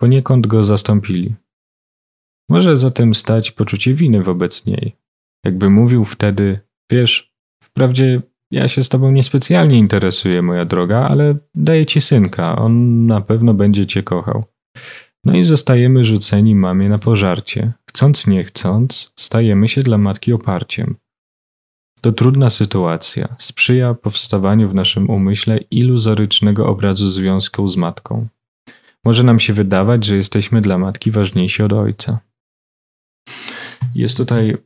poniekąd 0.00 0.46
go 0.46 0.64
zastąpili. 0.64 1.34
Może 2.48 2.76
zatem 2.76 3.14
stać 3.14 3.50
poczucie 3.50 3.94
winy 3.94 4.22
wobec 4.22 4.66
niej. 4.66 4.96
Jakby 5.44 5.70
mówił 5.70 6.04
wtedy, 6.04 6.60
wiesz, 6.90 7.32
wprawdzie 7.62 8.22
ja 8.50 8.68
się 8.68 8.82
z 8.82 8.88
tobą 8.88 9.12
niespecjalnie 9.12 9.78
interesuję, 9.78 10.42
moja 10.42 10.64
droga, 10.64 11.06
ale 11.10 11.34
daję 11.54 11.86
ci 11.86 12.00
synka, 12.00 12.56
on 12.56 13.06
na 13.06 13.20
pewno 13.20 13.54
będzie 13.54 13.86
cię 13.86 14.02
kochał. 14.02 14.44
No 15.24 15.36
i 15.36 15.44
zostajemy 15.44 16.04
rzuceni 16.04 16.54
mamie 16.54 16.88
na 16.88 16.98
pożarcie. 16.98 17.72
Chcąc 17.90 18.26
nie 18.26 18.44
chcąc, 18.44 19.12
stajemy 19.16 19.68
się 19.68 19.82
dla 19.82 19.98
matki 19.98 20.32
oparciem. 20.32 20.96
To 22.00 22.12
trudna 22.12 22.50
sytuacja, 22.50 23.36
sprzyja 23.38 23.94
powstawaniu 23.94 24.68
w 24.68 24.74
naszym 24.74 25.10
umyśle 25.10 25.58
iluzorycznego 25.58 26.68
obrazu 26.68 27.08
związku 27.08 27.68
z 27.68 27.76
matką. 27.76 28.26
Może 29.04 29.22
nam 29.22 29.40
się 29.40 29.52
wydawać, 29.52 30.04
że 30.04 30.16
jesteśmy 30.16 30.60
dla 30.60 30.78
matki 30.78 31.10
ważniejsi 31.10 31.62
od 31.62 31.72
ojca. 31.72 32.20
Jest 33.94 34.16
tutaj 34.16 34.56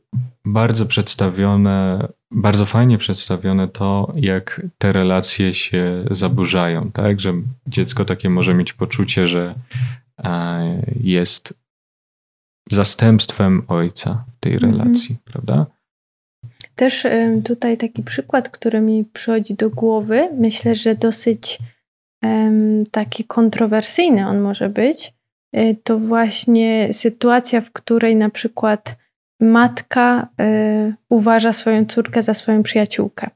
bardzo 0.45 0.85
przedstawione, 0.85 2.07
bardzo 2.31 2.65
fajnie 2.65 2.97
przedstawione 2.97 3.67
to, 3.67 4.13
jak 4.15 4.61
te 4.77 4.91
relacje 4.91 5.53
się 5.53 6.05
zaburzają, 6.11 6.91
tak? 6.91 7.19
Że 7.19 7.33
dziecko 7.67 8.05
takie 8.05 8.29
może 8.29 8.53
mieć 8.53 8.73
poczucie, 8.73 9.27
że 9.27 9.55
e, 10.23 10.85
jest 11.03 11.61
zastępstwem 12.71 13.61
ojca 13.67 14.25
tej 14.39 14.53
mhm. 14.53 14.71
relacji, 14.71 15.11
mhm. 15.11 15.19
prawda? 15.25 15.65
Też 16.75 17.07
tutaj 17.45 17.77
taki 17.77 18.03
przykład, 18.03 18.49
który 18.49 18.81
mi 18.81 19.05
przychodzi 19.05 19.53
do 19.53 19.69
głowy, 19.69 20.29
myślę, 20.37 20.75
że 20.75 20.95
dosyć 20.95 21.59
taki 22.91 23.23
kontrowersyjny 23.23 24.27
on 24.27 24.39
może 24.39 24.69
być, 24.69 25.13
y, 25.55 25.77
to 25.83 25.99
właśnie 25.99 26.93
sytuacja, 26.93 27.61
w 27.61 27.71
której 27.71 28.15
na 28.15 28.29
przykład 28.29 28.95
matka 29.39 30.27
y, 30.41 30.93
uważa 31.09 31.53
swoją 31.53 31.85
córkę 31.85 32.23
za 32.23 32.33
swoją 32.33 32.63
przyjaciółkę. 32.63 33.29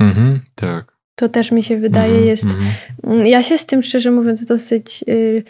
Mhm, 0.00 0.40
tak. 0.54 0.98
To 1.14 1.28
też 1.28 1.52
mi 1.52 1.62
się 1.62 1.76
wydaje 1.76 2.10
mhm, 2.10 2.26
jest. 2.26 2.44
Mhm. 2.44 3.26
Ja 3.26 3.42
się 3.42 3.58
z 3.58 3.66
tym 3.66 3.82
szczerze 3.82 4.10
mówiąc 4.10 4.44
dosyć 4.44 5.04
y, 5.08 5.42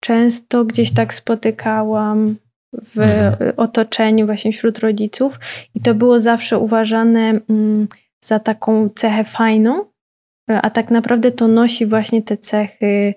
często 0.00 0.64
gdzieś 0.64 0.94
tak 0.94 1.14
spotykałam 1.14 2.36
w 2.72 2.98
mhm. 2.98 3.52
otoczeniu, 3.56 4.26
właśnie 4.26 4.52
wśród 4.52 4.78
rodziców, 4.78 5.38
i 5.74 5.80
to 5.80 5.94
było 5.94 6.20
zawsze 6.20 6.58
uważane 6.58 7.32
mm, 7.50 7.88
za 8.20 8.38
taką 8.38 8.88
cechę 8.94 9.24
fajną, 9.24 9.84
a 10.46 10.70
tak 10.70 10.90
naprawdę 10.90 11.32
to 11.32 11.48
nosi 11.48 11.86
właśnie 11.86 12.22
te 12.22 12.36
cechy 12.36 13.14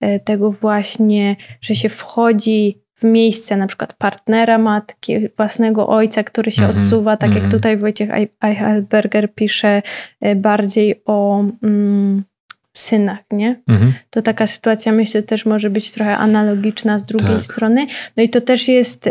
e, 0.00 0.20
tego 0.20 0.50
właśnie, 0.50 1.36
że 1.60 1.74
się 1.74 1.88
wchodzi 1.88 2.82
w 2.94 3.04
miejsce 3.04 3.56
na 3.56 3.66
przykład 3.66 3.94
partnera 3.94 4.58
matki, 4.58 5.28
własnego 5.36 5.88
ojca, 5.88 6.24
który 6.24 6.50
się 6.50 6.62
mm 6.62 6.76
-hmm. 6.76 6.80
odsuwa, 6.80 7.16
tak 7.16 7.30
mm 7.30 7.32
-hmm. 7.32 7.36
jak 7.36 7.44
mhm. 7.44 7.60
tutaj 7.60 7.76
Wojciech 7.76 8.10
Eichelberger 8.42 9.34
pisze 9.34 9.82
e, 10.20 10.36
bardziej 10.36 11.02
o 11.04 11.44
mm, 11.62 12.24
synach, 12.72 13.18
nie? 13.32 13.62
Mm 13.68 13.82
-hmm. 13.82 13.92
To 14.10 14.22
taka 14.22 14.46
sytuacja 14.46 14.92
myślę 14.92 15.22
też 15.22 15.46
może 15.46 15.70
być 15.70 15.90
trochę 15.90 16.16
analogiczna 16.16 16.98
z 16.98 17.04
drugiej 17.04 17.28
tak. 17.28 17.42
strony. 17.42 17.86
No 18.16 18.22
i 18.22 18.28
to 18.28 18.40
też 18.40 18.68
jest, 18.68 19.10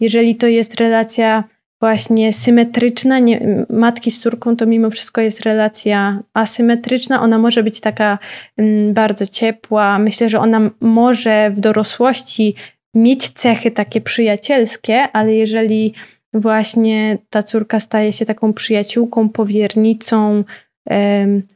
jeżeli 0.00 0.36
to 0.36 0.46
jest 0.46 0.80
relacja 0.80 1.44
właśnie 1.80 2.32
symetryczna. 2.32 3.18
Nie, 3.18 3.66
matki 3.70 4.10
z 4.10 4.20
córką 4.20 4.56
to 4.56 4.66
mimo 4.66 4.90
wszystko 4.90 5.20
jest 5.20 5.40
relacja 5.40 6.22
asymetryczna. 6.34 7.22
Ona 7.22 7.38
może 7.38 7.62
być 7.62 7.80
taka 7.80 8.18
mm, 8.56 8.94
bardzo 8.94 9.26
ciepła. 9.26 9.98
Myślę, 9.98 10.30
że 10.30 10.40
ona 10.40 10.70
może 10.80 11.50
w 11.50 11.60
dorosłości 11.60 12.54
mieć 12.94 13.28
cechy 13.28 13.70
takie 13.70 14.00
przyjacielskie, 14.00 15.08
ale 15.12 15.34
jeżeli 15.34 15.94
właśnie 16.34 17.18
ta 17.30 17.42
córka 17.42 17.80
staje 17.80 18.12
się 18.12 18.26
taką 18.26 18.52
przyjaciółką, 18.52 19.28
powiernicą, 19.28 20.44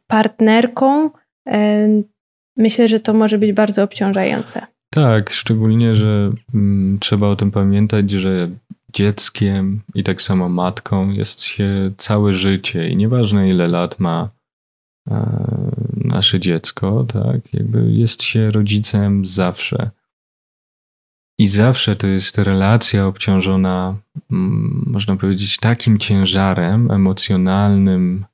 partnerką, 0.07 1.11
myślę, 2.57 2.89
że 2.89 3.01
to 3.01 3.15
może 3.15 3.39
być 3.39 3.53
bardzo 3.53 3.83
obciążające. 3.83 4.67
Tak, 4.95 5.31
szczególnie, 5.31 5.95
że 5.95 6.33
mm, 6.55 6.99
trzeba 7.01 7.29
o 7.29 7.37
tym 7.37 7.51
pamiętać, 7.51 8.11
że 8.11 8.51
dzieckiem 8.95 9.83
i 9.95 10.05
tak 10.05 10.23
samo 10.23 10.49
matką 10.49 11.11
jest 11.11 11.43
się 11.43 11.93
całe 11.97 12.33
życie 12.33 12.89
i 12.89 12.97
nieważne 12.97 13.49
ile 13.49 13.69
lat 13.69 14.01
ma 14.01 14.31
e, 15.11 15.41
nasze 15.97 16.41
dziecko, 16.41 17.05
tak, 17.13 17.55
jakby 17.55 17.93
jest 17.93 18.23
się 18.23 18.51
rodzicem 18.51 19.27
zawsze. 19.27 19.91
I 21.39 21.47
zawsze 21.47 21.97
to 21.97 22.07
jest 22.07 22.39
relacja 22.39 23.07
obciążona, 23.07 23.97
można 24.87 25.17
powiedzieć, 25.17 25.57
takim 25.57 25.99
ciężarem 25.99 26.91
emocjonalnym 26.91 28.25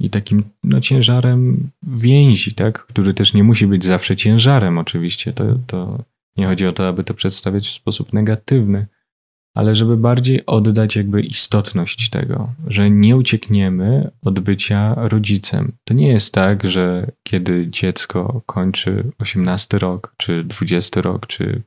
i 0.00 0.10
takim 0.10 0.42
no, 0.64 0.80
ciężarem 0.80 1.70
więzi, 1.82 2.54
tak? 2.54 2.86
który 2.86 3.14
też 3.14 3.34
nie 3.34 3.44
musi 3.44 3.66
być 3.66 3.84
zawsze 3.84 4.16
ciężarem, 4.16 4.78
oczywiście. 4.78 5.32
To, 5.32 5.44
to 5.66 5.98
nie 6.36 6.46
chodzi 6.46 6.66
o 6.66 6.72
to, 6.72 6.88
aby 6.88 7.04
to 7.04 7.14
przedstawiać 7.14 7.68
w 7.68 7.72
sposób 7.72 8.12
negatywny, 8.12 8.86
ale 9.54 9.74
żeby 9.74 9.96
bardziej 9.96 10.46
oddać 10.46 10.96
jakby 10.96 11.20
istotność 11.20 12.10
tego, 12.10 12.52
że 12.66 12.90
nie 12.90 13.16
uciekniemy 13.16 14.10
od 14.22 14.40
bycia 14.40 14.94
rodzicem. 14.96 15.72
To 15.84 15.94
nie 15.94 16.08
jest 16.08 16.34
tak, 16.34 16.64
że 16.70 17.10
kiedy 17.22 17.66
dziecko 17.70 18.42
kończy 18.46 19.12
18 19.18 19.78
rok, 19.78 20.14
czy 20.16 20.44
20 20.44 21.00
rok, 21.00 21.26
czy 21.26 21.62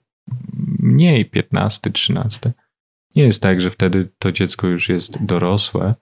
mniej 0.80 1.26
15, 1.26 1.92
13, 1.92 2.52
nie 3.16 3.24
jest 3.24 3.42
tak, 3.42 3.62
że 3.62 3.72
wtedy 3.72 4.10
to 4.20 4.32
dziecko 4.32 4.68
już 4.68 4.90
jest 4.90 5.26
dorosłe 5.26 5.96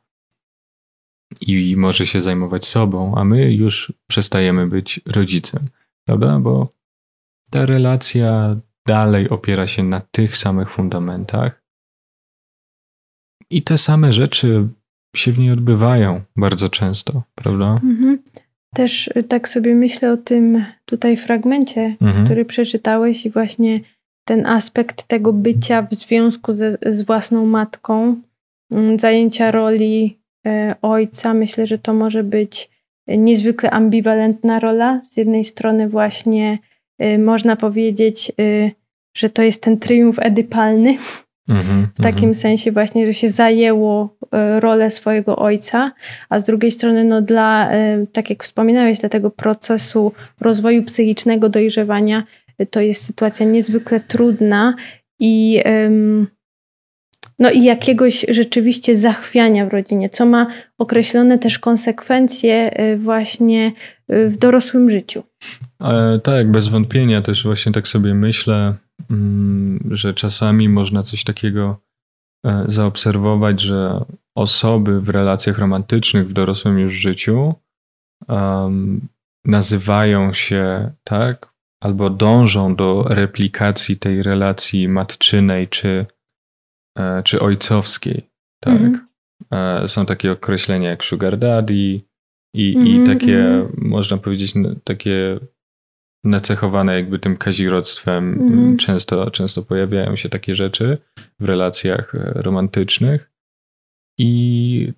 i 1.41 1.75
może 1.77 2.05
się 2.05 2.21
zajmować 2.21 2.65
sobą, 2.65 3.15
a 3.15 3.23
my 3.23 3.53
już 3.53 3.93
przestajemy 4.07 4.67
być 4.67 5.01
rodzicem, 5.05 5.67
prawda? 6.05 6.39
Bo 6.39 6.73
ta 7.49 7.65
relacja 7.65 8.55
dalej 8.87 9.29
opiera 9.29 9.67
się 9.67 9.83
na 9.83 10.01
tych 10.01 10.37
samych 10.37 10.71
fundamentach, 10.71 11.62
i 13.57 13.61
te 13.61 13.77
same 13.77 14.13
rzeczy 14.13 14.67
się 15.15 15.31
w 15.31 15.39
niej 15.39 15.51
odbywają 15.51 16.21
bardzo 16.35 16.69
często, 16.69 17.23
prawda? 17.35 17.79
Mhm. 17.83 18.19
Też 18.75 19.07
y, 19.07 19.23
tak 19.23 19.49
sobie 19.49 19.75
myślę 19.75 20.13
o 20.13 20.17
tym 20.17 20.65
tutaj 20.85 21.17
fragmencie, 21.17 21.95
mhm. 22.01 22.25
który 22.25 22.45
przeczytałeś 22.45 23.25
i 23.25 23.29
właśnie 23.29 23.79
ten 24.25 24.45
aspekt 24.45 25.03
tego 25.07 25.33
bycia 25.33 25.81
w 25.81 25.93
związku 25.93 26.53
ze, 26.53 26.77
z 26.85 27.01
własną 27.01 27.45
matką, 27.45 28.21
mm, 28.71 28.99
zajęcia 28.99 29.51
roli 29.51 30.19
e, 30.45 30.75
ojca. 30.81 31.33
Myślę, 31.33 31.67
że 31.67 31.77
to 31.77 31.93
może 31.93 32.23
być 32.23 32.69
niezwykle 33.07 33.71
ambiwalentna 33.71 34.59
rola. 34.59 35.01
Z 35.11 35.17
jednej 35.17 35.43
strony 35.43 35.89
właśnie 35.89 36.59
y, 37.03 37.19
można 37.19 37.55
powiedzieć, 37.55 38.31
y, 38.39 38.71
że 39.17 39.29
to 39.29 39.41
jest 39.41 39.63
ten 39.63 39.79
triumf 39.79 40.19
edypalny, 40.19 40.97
Mhm, 41.49 41.87
w 41.95 42.01
takim 42.01 42.29
mhm. 42.29 42.33
sensie 42.33 42.71
właśnie, 42.71 43.05
że 43.05 43.13
się 43.13 43.29
zajęło 43.29 44.17
e, 44.31 44.59
rolę 44.59 44.91
swojego 44.91 45.35
ojca, 45.35 45.91
a 46.29 46.39
z 46.39 46.43
drugiej 46.43 46.71
strony, 46.71 47.03
no 47.03 47.21
dla, 47.21 47.71
e, 47.71 48.05
tak 48.11 48.29
jak 48.29 48.43
wspominałeś, 48.43 48.99
dla 48.99 49.09
tego 49.09 49.29
procesu 49.29 50.11
rozwoju 50.41 50.83
psychicznego, 50.83 51.49
dojrzewania, 51.49 52.23
e, 52.57 52.65
to 52.65 52.81
jest 52.81 53.05
sytuacja 53.05 53.45
niezwykle 53.45 53.99
trudna 53.99 54.75
i 55.19 55.63
no 57.39 57.51
i 57.51 57.63
jakiegoś 57.63 58.25
rzeczywiście 58.29 58.95
zachwiania 58.95 59.65
w 59.65 59.69
rodzinie, 59.69 60.09
co 60.09 60.25
ma 60.25 60.47
określone 60.77 61.39
też 61.39 61.59
konsekwencje 61.59 62.71
właśnie 62.97 63.71
w 64.09 64.37
dorosłym 64.37 64.89
życiu. 64.89 65.23
E, 65.81 66.19
tak, 66.23 66.51
bez 66.51 66.67
wątpienia 66.67 67.21
też 67.21 67.43
właśnie 67.43 67.71
tak 67.71 67.87
sobie 67.87 68.13
myślę, 68.13 68.73
że 69.91 70.13
czasami 70.13 70.69
można 70.69 71.03
coś 71.03 71.23
takiego 71.23 71.79
e, 72.45 72.65
zaobserwować, 72.67 73.61
że 73.61 74.05
osoby 74.35 75.01
w 75.01 75.09
relacjach 75.09 75.57
romantycznych 75.57 76.29
w 76.29 76.33
dorosłym 76.33 76.79
już 76.79 76.93
życiu 76.93 77.55
um, 78.27 79.07
nazywają 79.45 80.33
się, 80.33 80.91
tak, 81.03 81.53
albo 81.83 82.09
dążą 82.09 82.75
do 82.75 83.03
replikacji 83.03 83.97
tej 83.97 84.23
relacji 84.23 84.87
matczynej 84.87 85.67
czy, 85.67 86.05
e, 86.97 87.23
czy 87.23 87.39
ojcowskiej, 87.39 88.29
tak. 88.59 88.81
Mhm. 88.81 89.07
E, 89.51 89.87
są 89.87 90.05
takie 90.05 90.31
określenia 90.31 90.89
jak 90.89 91.03
sugar 91.03 91.37
daddy 91.37 91.75
i, 91.75 92.03
i 92.53 92.75
mm 92.75 92.87
-hmm. 92.87 93.05
takie, 93.05 93.39
mhm. 93.39 93.73
można 93.77 94.17
powiedzieć, 94.17 94.53
takie 94.83 95.39
nacechowane 96.23 96.95
jakby 96.95 97.19
tym 97.19 97.37
kazirodztwem. 97.37 98.33
Mm. 98.33 98.77
Często, 98.77 99.31
często 99.31 99.63
pojawiają 99.63 100.15
się 100.15 100.29
takie 100.29 100.55
rzeczy 100.55 100.97
w 101.39 101.45
relacjach 101.45 102.15
e, 102.15 102.33
romantycznych. 102.35 103.31
I 104.17 104.93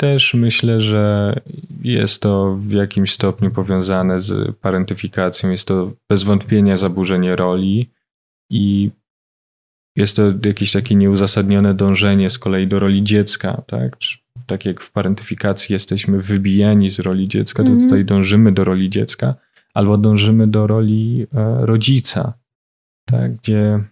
też 0.00 0.34
myślę, 0.34 0.80
że 0.80 1.34
jest 1.82 2.22
to 2.22 2.56
w 2.56 2.72
jakimś 2.72 3.12
stopniu 3.12 3.50
powiązane 3.50 4.20
z 4.20 4.56
parentyfikacją. 4.56 5.50
Jest 5.50 5.68
to 5.68 5.92
bez 6.10 6.22
wątpienia 6.22 6.76
zaburzenie 6.76 7.36
roli 7.36 7.90
i 8.50 8.90
jest 9.96 10.16
to 10.16 10.22
jakieś 10.44 10.72
takie 10.72 10.94
nieuzasadnione 10.94 11.74
dążenie 11.74 12.30
z 12.30 12.38
kolei 12.38 12.66
do 12.66 12.78
roli 12.78 13.02
dziecka, 13.02 13.62
tak? 13.66 13.96
Tak 14.46 14.64
jak 14.64 14.80
w 14.80 14.92
parentyfikacji 14.92 15.72
jesteśmy 15.72 16.18
wybijani 16.18 16.90
z 16.90 16.98
roli 16.98 17.28
dziecka, 17.28 17.62
to 17.62 17.68
mm. 17.68 17.80
tutaj 17.80 18.04
dążymy 18.04 18.52
do 18.52 18.64
roli 18.64 18.90
dziecka 18.90 19.34
albo 19.74 19.98
dążymy 19.98 20.46
do 20.46 20.66
roli 20.66 21.26
e, 21.34 21.66
rodzica, 21.66 22.32
tak, 23.06 23.36
gdzie 23.36 23.84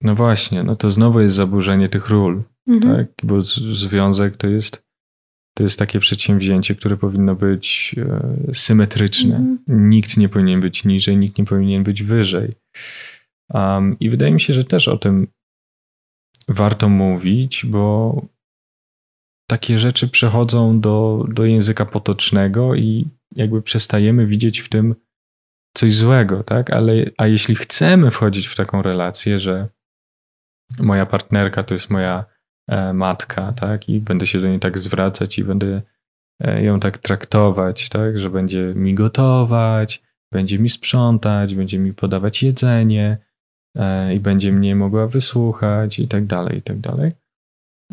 no 0.00 0.14
właśnie, 0.14 0.62
no 0.62 0.76
to 0.76 0.90
znowu 0.90 1.20
jest 1.20 1.34
zaburzenie 1.34 1.88
tych 1.88 2.10
ról, 2.10 2.42
mhm. 2.68 2.96
tak, 2.96 3.08
bo 3.22 3.40
związek 3.40 4.36
to 4.36 4.48
jest 4.48 4.84
to 5.56 5.62
jest 5.62 5.78
takie 5.78 6.00
przedsięwzięcie, 6.00 6.74
które 6.74 6.96
powinno 6.96 7.34
być 7.34 7.94
e, 7.98 8.54
symetryczne. 8.54 9.36
Mhm. 9.36 9.90
Nikt 9.90 10.16
nie 10.16 10.28
powinien 10.28 10.60
być 10.60 10.84
niżej, 10.84 11.16
nikt 11.16 11.38
nie 11.38 11.44
powinien 11.44 11.82
być 11.82 12.02
wyżej. 12.02 12.52
Um, 13.48 13.96
I 14.00 14.10
wydaje 14.10 14.32
mi 14.32 14.40
się, 14.40 14.54
że 14.54 14.64
też 14.64 14.88
o 14.88 14.98
tym 14.98 15.26
warto 16.48 16.88
mówić, 16.88 17.66
bo 17.66 18.22
takie 19.50 19.78
rzeczy 19.78 20.08
przechodzą 20.08 20.80
do, 20.80 21.26
do 21.28 21.44
języka 21.44 21.86
potocznego 21.86 22.74
i 22.74 23.06
jakby 23.36 23.62
przestajemy 23.62 24.26
widzieć 24.26 24.60
w 24.60 24.68
tym 24.68 24.94
coś 25.76 25.94
złego, 25.94 26.44
tak? 26.44 26.70
Ale, 26.70 26.92
a 27.16 27.26
jeśli 27.26 27.54
chcemy 27.54 28.10
wchodzić 28.10 28.46
w 28.46 28.56
taką 28.56 28.82
relację, 28.82 29.38
że 29.38 29.68
moja 30.78 31.06
partnerka 31.06 31.62
to 31.62 31.74
jest 31.74 31.90
moja 31.90 32.24
e, 32.68 32.92
matka, 32.92 33.52
tak? 33.52 33.88
I 33.88 34.00
będę 34.00 34.26
się 34.26 34.40
do 34.40 34.48
niej 34.48 34.60
tak 34.60 34.78
zwracać 34.78 35.38
i 35.38 35.44
będę 35.44 35.82
e, 36.40 36.64
ją 36.64 36.80
tak 36.80 36.98
traktować, 36.98 37.88
tak? 37.88 38.18
Że 38.18 38.30
będzie 38.30 38.72
mi 38.74 38.94
gotować, 38.94 40.02
będzie 40.32 40.58
mi 40.58 40.68
sprzątać, 40.68 41.54
będzie 41.54 41.78
mi 41.78 41.92
podawać 41.92 42.42
jedzenie 42.42 43.18
e, 43.76 44.14
i 44.14 44.20
będzie 44.20 44.52
mnie 44.52 44.76
mogła 44.76 45.06
wysłuchać 45.06 45.98
i 45.98 46.08
tak 46.08 46.26
dalej, 46.26 46.58
i 46.58 46.62
tak 46.62 46.80
dalej. 46.80 47.12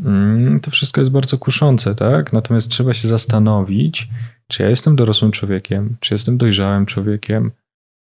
Mm, 0.06 0.60
to 0.60 0.72
wszystko 0.72 1.02
jest 1.02 1.12
bardzo 1.12 1.38
kuszące, 1.38 1.96
tak? 1.96 2.34
Natomiast 2.34 2.70
trzeba 2.70 2.94
się 2.94 3.08
zastanowić, 3.08 4.08
czy 4.52 4.64
ja 4.64 4.70
jestem 4.70 4.96
dorosłym 4.96 5.32
człowiekiem, 5.32 5.96
czy 6.00 6.14
jestem 6.14 6.38
dojrzałym 6.38 6.86
człowiekiem 6.86 7.52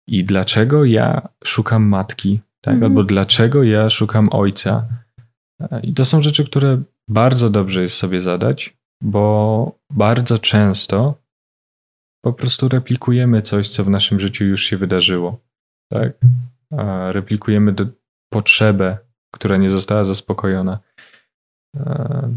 i 0.09 0.25
dlaczego 0.25 0.85
ja 0.85 1.29
szukam 1.45 1.85
matki, 1.85 2.41
tak? 2.61 2.75
Mhm. 2.75 2.93
Albo 2.93 3.05
dlaczego 3.05 3.63
ja 3.63 3.91
szukam 3.91 4.29
ojca. 4.33 4.89
I 5.83 5.95
to 5.95 6.05
są 6.05 6.23
rzeczy, 6.23 6.45
które 6.45 6.83
bardzo 7.09 7.51
dobrze 7.51 7.83
jest 7.83 7.97
sobie 7.97 8.21
zadać, 8.21 8.77
bo 9.03 9.79
bardzo 9.91 10.39
często 10.39 11.15
po 12.25 12.33
prostu 12.33 12.69
replikujemy 12.69 13.43
coś, 13.43 13.69
co 13.69 13.85
w 13.85 13.91
naszym 13.91 14.21
życiu 14.21 14.45
już 14.45 14.65
się 14.65 14.77
wydarzyło. 14.77 15.41
Tak? 15.93 16.13
replikujemy 17.09 17.75
potrzebę, 18.33 18.99
która 19.35 19.57
nie 19.57 19.71
została 19.71 20.05
zaspokojona. 20.05 20.79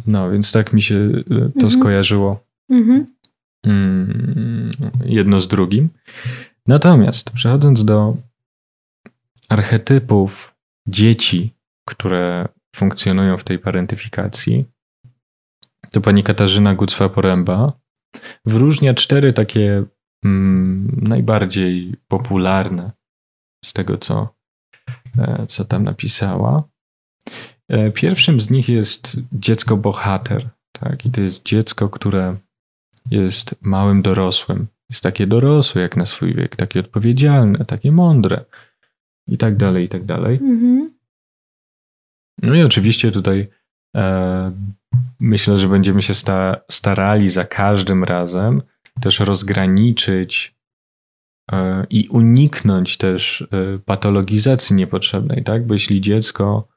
No, 0.08 0.32
więc 0.32 0.52
tak 0.52 0.74
mi 0.74 0.82
się 0.82 0.96
e, 0.96 1.24
to 1.30 1.66
mhm. 1.66 1.70
skojarzyło. 1.70 2.44
Mhm. 2.70 3.06
Mm, 3.66 4.72
jedno 5.06 5.40
z 5.40 5.48
drugim. 5.48 5.90
Natomiast 6.68 7.32
przechodząc 7.32 7.86
do 7.86 8.18
archetypów 9.50 10.56
dzieci, 10.88 11.54
które 11.88 12.48
funkcjonują 12.76 13.38
w 13.38 13.44
tej 13.44 13.60
parentyfikacji, 13.60 14.66
to 15.92 16.02
pani 16.02 16.24
Katarzyna 16.24 16.76
Gucwa-Poręba 16.76 17.72
wyróżnia 18.46 18.94
cztery 18.94 19.34
takie 19.34 19.84
mm, 20.26 21.00
najbardziej 21.02 21.96
popularne 22.08 22.92
z 23.66 23.74
tego, 23.74 23.98
co, 23.98 24.36
e, 25.18 25.46
co 25.48 25.66
tam 25.66 25.84
napisała. 25.84 26.64
E, 27.70 27.92
pierwszym 27.92 28.42
z 28.42 28.50
nich 28.50 28.70
jest 28.70 29.18
dziecko 29.32 29.78
bohater. 29.78 30.50
Tak? 30.72 31.06
I 31.06 31.12
to 31.12 31.22
jest 31.22 31.46
dziecko, 31.46 31.90
które 31.90 32.38
jest 33.12 33.60
małym 33.62 34.02
dorosłym. 34.02 34.68
Jest 34.90 35.04
takie 35.04 35.28
dorosłe 35.28 35.82
jak 35.82 35.98
na 35.98 36.06
swój 36.06 36.36
wiek, 36.36 36.56
takie 36.56 36.80
odpowiedzialne, 36.80 37.66
takie 37.66 37.92
mądre 37.92 38.46
i 39.28 39.38
tak 39.38 39.56
dalej, 39.58 39.86
i 39.86 39.90
tak 39.90 40.06
dalej. 40.06 40.36
Mhm. 40.36 40.94
No 42.42 42.56
i 42.56 42.64
oczywiście 42.64 43.12
tutaj 43.12 43.48
e, 43.96 44.52
myślę, 45.20 45.58
że 45.58 45.68
będziemy 45.68 46.02
się 46.02 46.14
sta 46.14 46.62
starali 46.70 47.30
za 47.30 47.46
każdym 47.46 48.04
razem 48.04 48.62
też 49.02 49.20
rozgraniczyć 49.20 50.56
e, 51.52 51.86
i 51.90 52.08
uniknąć 52.08 52.98
też 52.98 53.42
e, 53.42 53.80
patologizacji 53.86 54.76
niepotrzebnej, 54.76 55.44
tak? 55.44 55.68
Bo 55.68 55.74
jeśli 55.74 56.02
dziecko 56.02 56.68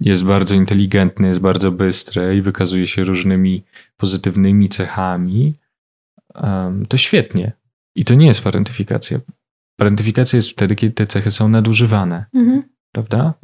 jest 0.00 0.24
bardzo 0.24 0.54
inteligentny, 0.54 1.28
jest 1.28 1.40
bardzo 1.40 1.72
bystry 1.72 2.36
i 2.36 2.42
wykazuje 2.42 2.86
się 2.86 3.04
różnymi 3.04 3.62
pozytywnymi 3.96 4.68
cechami, 4.68 5.54
to 6.88 6.96
świetnie. 6.96 7.52
I 7.96 8.04
to 8.04 8.14
nie 8.14 8.26
jest 8.26 8.42
parentyfikacja. 8.42 9.20
Parentyfikacja 9.76 10.36
jest 10.36 10.50
wtedy, 10.50 10.76
kiedy 10.76 10.94
te 10.94 11.06
cechy 11.06 11.30
są 11.30 11.48
nadużywane. 11.48 12.24
Mhm. 12.34 12.62
Prawda? 12.92 13.34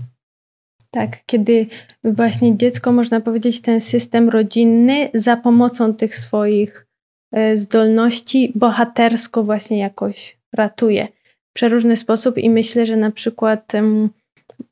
Tak, 0.90 1.24
kiedy 1.26 1.66
właśnie 2.04 2.56
dziecko, 2.56 2.92
można 2.92 3.20
powiedzieć, 3.20 3.61
ten 3.61 3.80
system 3.80 4.28
rodzinny 4.28 5.11
za 5.14 5.37
pomocą 5.37 5.94
tych 5.94 6.16
swoich 6.16 6.87
e, 7.32 7.56
zdolności 7.56 8.52
bohatersko 8.54 9.44
właśnie 9.44 9.78
jakoś 9.78 10.38
ratuje 10.52 11.09
w 11.50 11.52
przeróżny 11.52 11.96
sposób 11.96 12.38
i 12.38 12.50
myślę, 12.50 12.87
że 12.87 12.96
na 12.96 13.11
przykład 13.11 13.72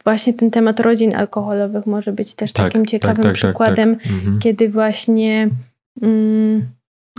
właśnie 0.05 0.35
ten 0.35 0.51
temat 0.51 0.81
rodzin 0.81 1.15
alkoholowych 1.15 1.87
może 1.87 2.13
być 2.13 2.35
też 2.35 2.53
tak, 2.53 2.67
takim 2.67 2.83
tak, 2.83 2.91
ciekawym 2.91 3.17
tak, 3.17 3.25
tak, 3.25 3.35
przykładem, 3.35 3.97
tak. 3.97 4.07
mhm. 4.07 4.39
kiedy 4.39 4.69
właśnie 4.69 5.49
mm, 6.03 6.69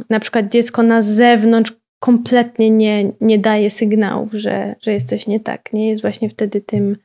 na 0.09 0.19
przykład 0.19 0.51
dziecko 0.51 0.83
na 0.83 1.01
zewnątrz 1.01 1.73
kompletnie 1.99 2.69
nie, 2.69 3.11
nie 3.21 3.39
daje 3.39 3.69
sygnałów, 3.69 4.33
że, 4.33 4.75
że 4.81 4.93
jest 4.93 5.09
coś 5.09 5.27
nie 5.27 5.39
tak. 5.39 5.73
Nie 5.73 5.89
jest 5.89 6.01
właśnie 6.01 6.29
wtedy 6.29 6.61
tym 6.61 6.95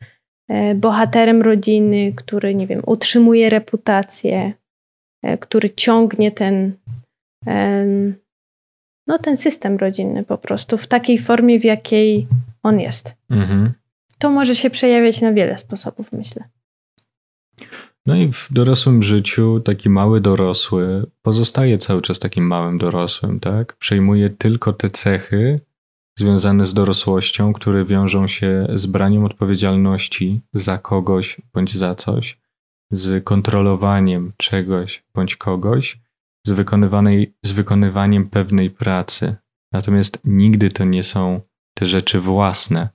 e, 0.48 0.74
bohaterem 0.74 1.42
rodziny, 1.42 2.12
który, 2.16 2.54
nie 2.54 2.66
wiem, 2.66 2.82
utrzymuje 2.86 3.50
reputację, 3.50 4.52
e, 5.22 5.38
który 5.38 5.70
ciągnie 5.70 6.30
ten, 6.30 6.72
no, 9.06 9.18
ten 9.18 9.36
system 9.36 9.76
rodzinny 9.76 10.24
po 10.24 10.38
prostu 10.38 10.78
w 10.78 10.86
takiej 10.86 11.18
formie, 11.18 11.60
w 11.60 11.64
jakiej 11.64 12.26
on 12.62 12.80
jest. 12.80 13.14
Mhm 13.30 13.79
to 14.20 14.30
może 14.30 14.56
się 14.56 14.70
przejawiać 14.70 15.20
na 15.20 15.32
wiele 15.32 15.58
sposobów, 15.58 16.12
myślę. 16.12 16.44
No 18.06 18.16
i 18.16 18.32
w 18.32 18.48
dorosłym 18.50 19.02
życiu 19.02 19.60
taki 19.60 19.90
mały 19.90 20.20
dorosły 20.20 21.06
pozostaje 21.22 21.78
cały 21.78 22.02
czas 22.02 22.18
takim 22.18 22.46
małym 22.46 22.78
dorosłym, 22.78 23.40
tak? 23.40 23.76
Przejmuje 23.76 24.30
tylko 24.30 24.72
te 24.72 24.90
cechy 24.90 25.60
związane 26.18 26.66
z 26.66 26.74
dorosłością, 26.74 27.52
które 27.52 27.84
wiążą 27.84 28.26
się 28.26 28.66
z 28.74 28.86
braniem 28.86 29.24
odpowiedzialności 29.24 30.40
za 30.54 30.78
kogoś 30.78 31.40
bądź 31.52 31.76
za 31.76 31.94
coś, 31.94 32.40
z 32.90 33.24
kontrolowaniem 33.24 34.32
czegoś 34.36 35.02
bądź 35.14 35.36
kogoś, 35.36 36.00
z, 36.46 36.52
wykonywanej, 36.52 37.34
z 37.42 37.52
wykonywaniem 37.52 38.28
pewnej 38.28 38.70
pracy. 38.70 39.36
Natomiast 39.72 40.20
nigdy 40.24 40.70
to 40.70 40.84
nie 40.84 41.02
są 41.02 41.40
te 41.74 41.86
rzeczy 41.86 42.20
własne, 42.20 42.88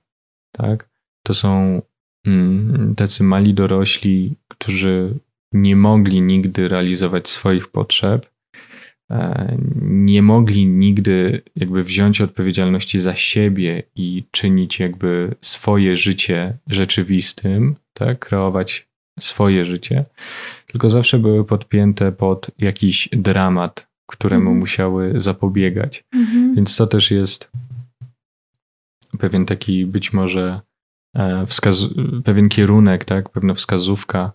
tak? 0.52 0.95
To 1.26 1.34
są 1.34 1.82
mm, 2.26 2.94
tacy 2.96 3.24
mali 3.24 3.54
dorośli, 3.54 4.36
którzy 4.48 5.18
nie 5.52 5.76
mogli 5.76 6.22
nigdy 6.22 6.68
realizować 6.68 7.28
swoich 7.28 7.68
potrzeb, 7.68 8.30
e, 9.10 9.56
nie 9.82 10.22
mogli 10.22 10.66
nigdy 10.66 11.42
jakby 11.56 11.84
wziąć 11.84 12.20
odpowiedzialności 12.20 12.98
za 12.98 13.14
siebie 13.14 13.82
i 13.96 14.24
czynić 14.30 14.80
jakby 14.80 15.34
swoje 15.40 15.96
życie 15.96 16.58
rzeczywistym, 16.66 17.76
tak, 17.92 18.18
kreować 18.18 18.88
swoje 19.20 19.64
życie, 19.64 20.04
tylko 20.66 20.90
zawsze 20.90 21.18
były 21.18 21.44
podpięte 21.44 22.12
pod 22.12 22.50
jakiś 22.58 23.08
dramat, 23.12 23.88
któremu 24.06 24.42
mhm. 24.42 24.58
musiały 24.58 25.20
zapobiegać. 25.20 26.04
Mhm. 26.12 26.54
Więc 26.54 26.76
to 26.76 26.86
też 26.86 27.10
jest 27.10 27.52
pewien 29.18 29.46
taki 29.46 29.86
być 29.86 30.12
może 30.12 30.60
wskaz- 31.46 32.22
pewien 32.24 32.48
kierunek, 32.48 33.04
tak, 33.04 33.30
pewna 33.30 33.54
wskazówka 33.54 34.32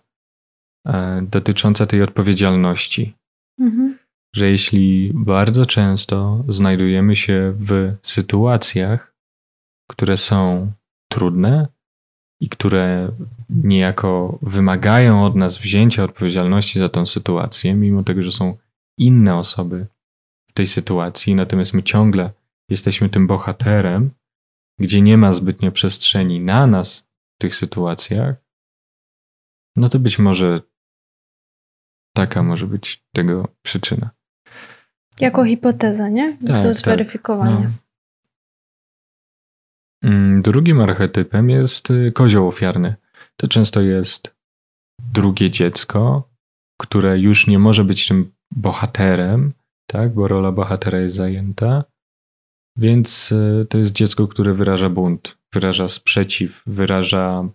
e, 0.86 1.22
dotycząca 1.30 1.86
tej 1.86 2.02
odpowiedzialności. 2.02 3.14
Mhm. 3.60 3.98
Że 4.34 4.50
jeśli 4.50 5.10
bardzo 5.14 5.66
często 5.66 6.44
znajdujemy 6.48 7.16
się 7.16 7.54
w 7.56 7.96
sytuacjach, 8.02 9.14
które 9.90 10.16
są 10.16 10.72
trudne 11.12 11.68
i 12.40 12.48
które 12.48 13.12
niejako 13.50 14.38
wymagają 14.42 15.24
od 15.24 15.36
nas 15.36 15.58
wzięcia 15.58 16.04
odpowiedzialności 16.04 16.78
za 16.78 16.88
tą 16.88 17.06
sytuację, 17.06 17.74
mimo 17.74 18.02
tego, 18.02 18.22
że 18.22 18.32
są 18.32 18.56
inne 18.98 19.36
osoby 19.36 19.86
w 20.50 20.52
tej 20.52 20.66
sytuacji, 20.66 21.34
natomiast 21.34 21.74
my 21.74 21.82
ciągle 21.82 22.30
jesteśmy 22.68 23.08
tym 23.08 23.26
bohaterem, 23.26 24.10
gdzie 24.82 25.00
nie 25.00 25.18
ma 25.18 25.32
zbytnio 25.32 25.72
przestrzeni 25.72 26.40
na 26.40 26.66
nas 26.66 27.08
w 27.34 27.42
tych 27.42 27.54
sytuacjach, 27.54 28.36
no 29.76 29.88
to 29.88 29.98
być 29.98 30.18
może 30.18 30.60
taka 32.16 32.42
może 32.42 32.66
być 32.66 33.04
tego 33.14 33.48
przyczyna. 33.62 34.10
Jako 35.20 35.44
hipoteza, 35.44 36.08
nie? 36.08 36.36
Tak, 36.46 36.62
Do 36.62 36.74
zweryfikowania. 36.74 37.56
Tak, 37.56 37.70
no. 40.02 40.42
Drugim 40.42 40.80
archetypem 40.80 41.50
jest 41.50 41.90
y, 41.90 42.12
kozioł 42.12 42.48
ofiarny. 42.48 42.94
To 43.36 43.48
często 43.48 43.80
jest 43.80 44.36
drugie 45.12 45.50
dziecko, 45.50 46.28
które 46.80 47.18
już 47.18 47.46
nie 47.46 47.58
może 47.58 47.84
być 47.84 48.08
tym 48.08 48.32
bohaterem, 48.50 49.52
tak, 49.86 50.14
bo 50.14 50.28
rola 50.28 50.52
bohatera 50.52 50.98
jest 50.98 51.14
zajęta, 51.14 51.84
więc 52.76 53.32
e, 53.32 53.64
to 53.64 53.78
jest 53.78 53.92
dziecko, 53.92 54.28
które 54.28 54.54
wyraża 54.54 54.88
bunt, 54.88 55.38
wyraża 55.52 55.88
sprzeciw, 55.88 56.62
wyraża 56.66 57.48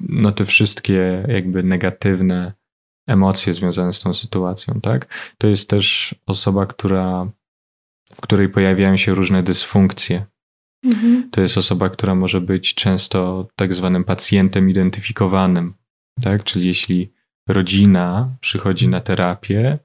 no 0.00 0.32
te 0.32 0.44
wszystkie 0.44 1.24
jakby 1.28 1.62
negatywne 1.62 2.52
emocje 3.06 3.52
związane 3.52 3.92
z 3.92 4.00
tą 4.00 4.14
sytuacją, 4.14 4.80
tak? 4.80 5.32
To 5.38 5.46
jest 5.46 5.70
też 5.70 6.14
osoba, 6.26 6.66
która, 6.66 7.32
w 8.14 8.20
której 8.20 8.48
pojawiają 8.48 8.96
się 8.96 9.14
różne 9.14 9.42
dysfunkcje. 9.42 10.26
Mhm. 10.84 11.30
To 11.30 11.40
jest 11.40 11.58
osoba, 11.58 11.88
która 11.88 12.14
może 12.14 12.40
być 12.40 12.74
często 12.74 13.48
tak 13.56 13.74
zwanym 13.74 14.04
pacjentem 14.04 14.70
identyfikowanym, 14.70 15.74
tak? 16.22 16.44
Czyli 16.44 16.66
jeśli 16.66 17.12
rodzina 17.48 18.36
przychodzi 18.40 18.88
na 18.88 19.00
terapię, 19.00 19.78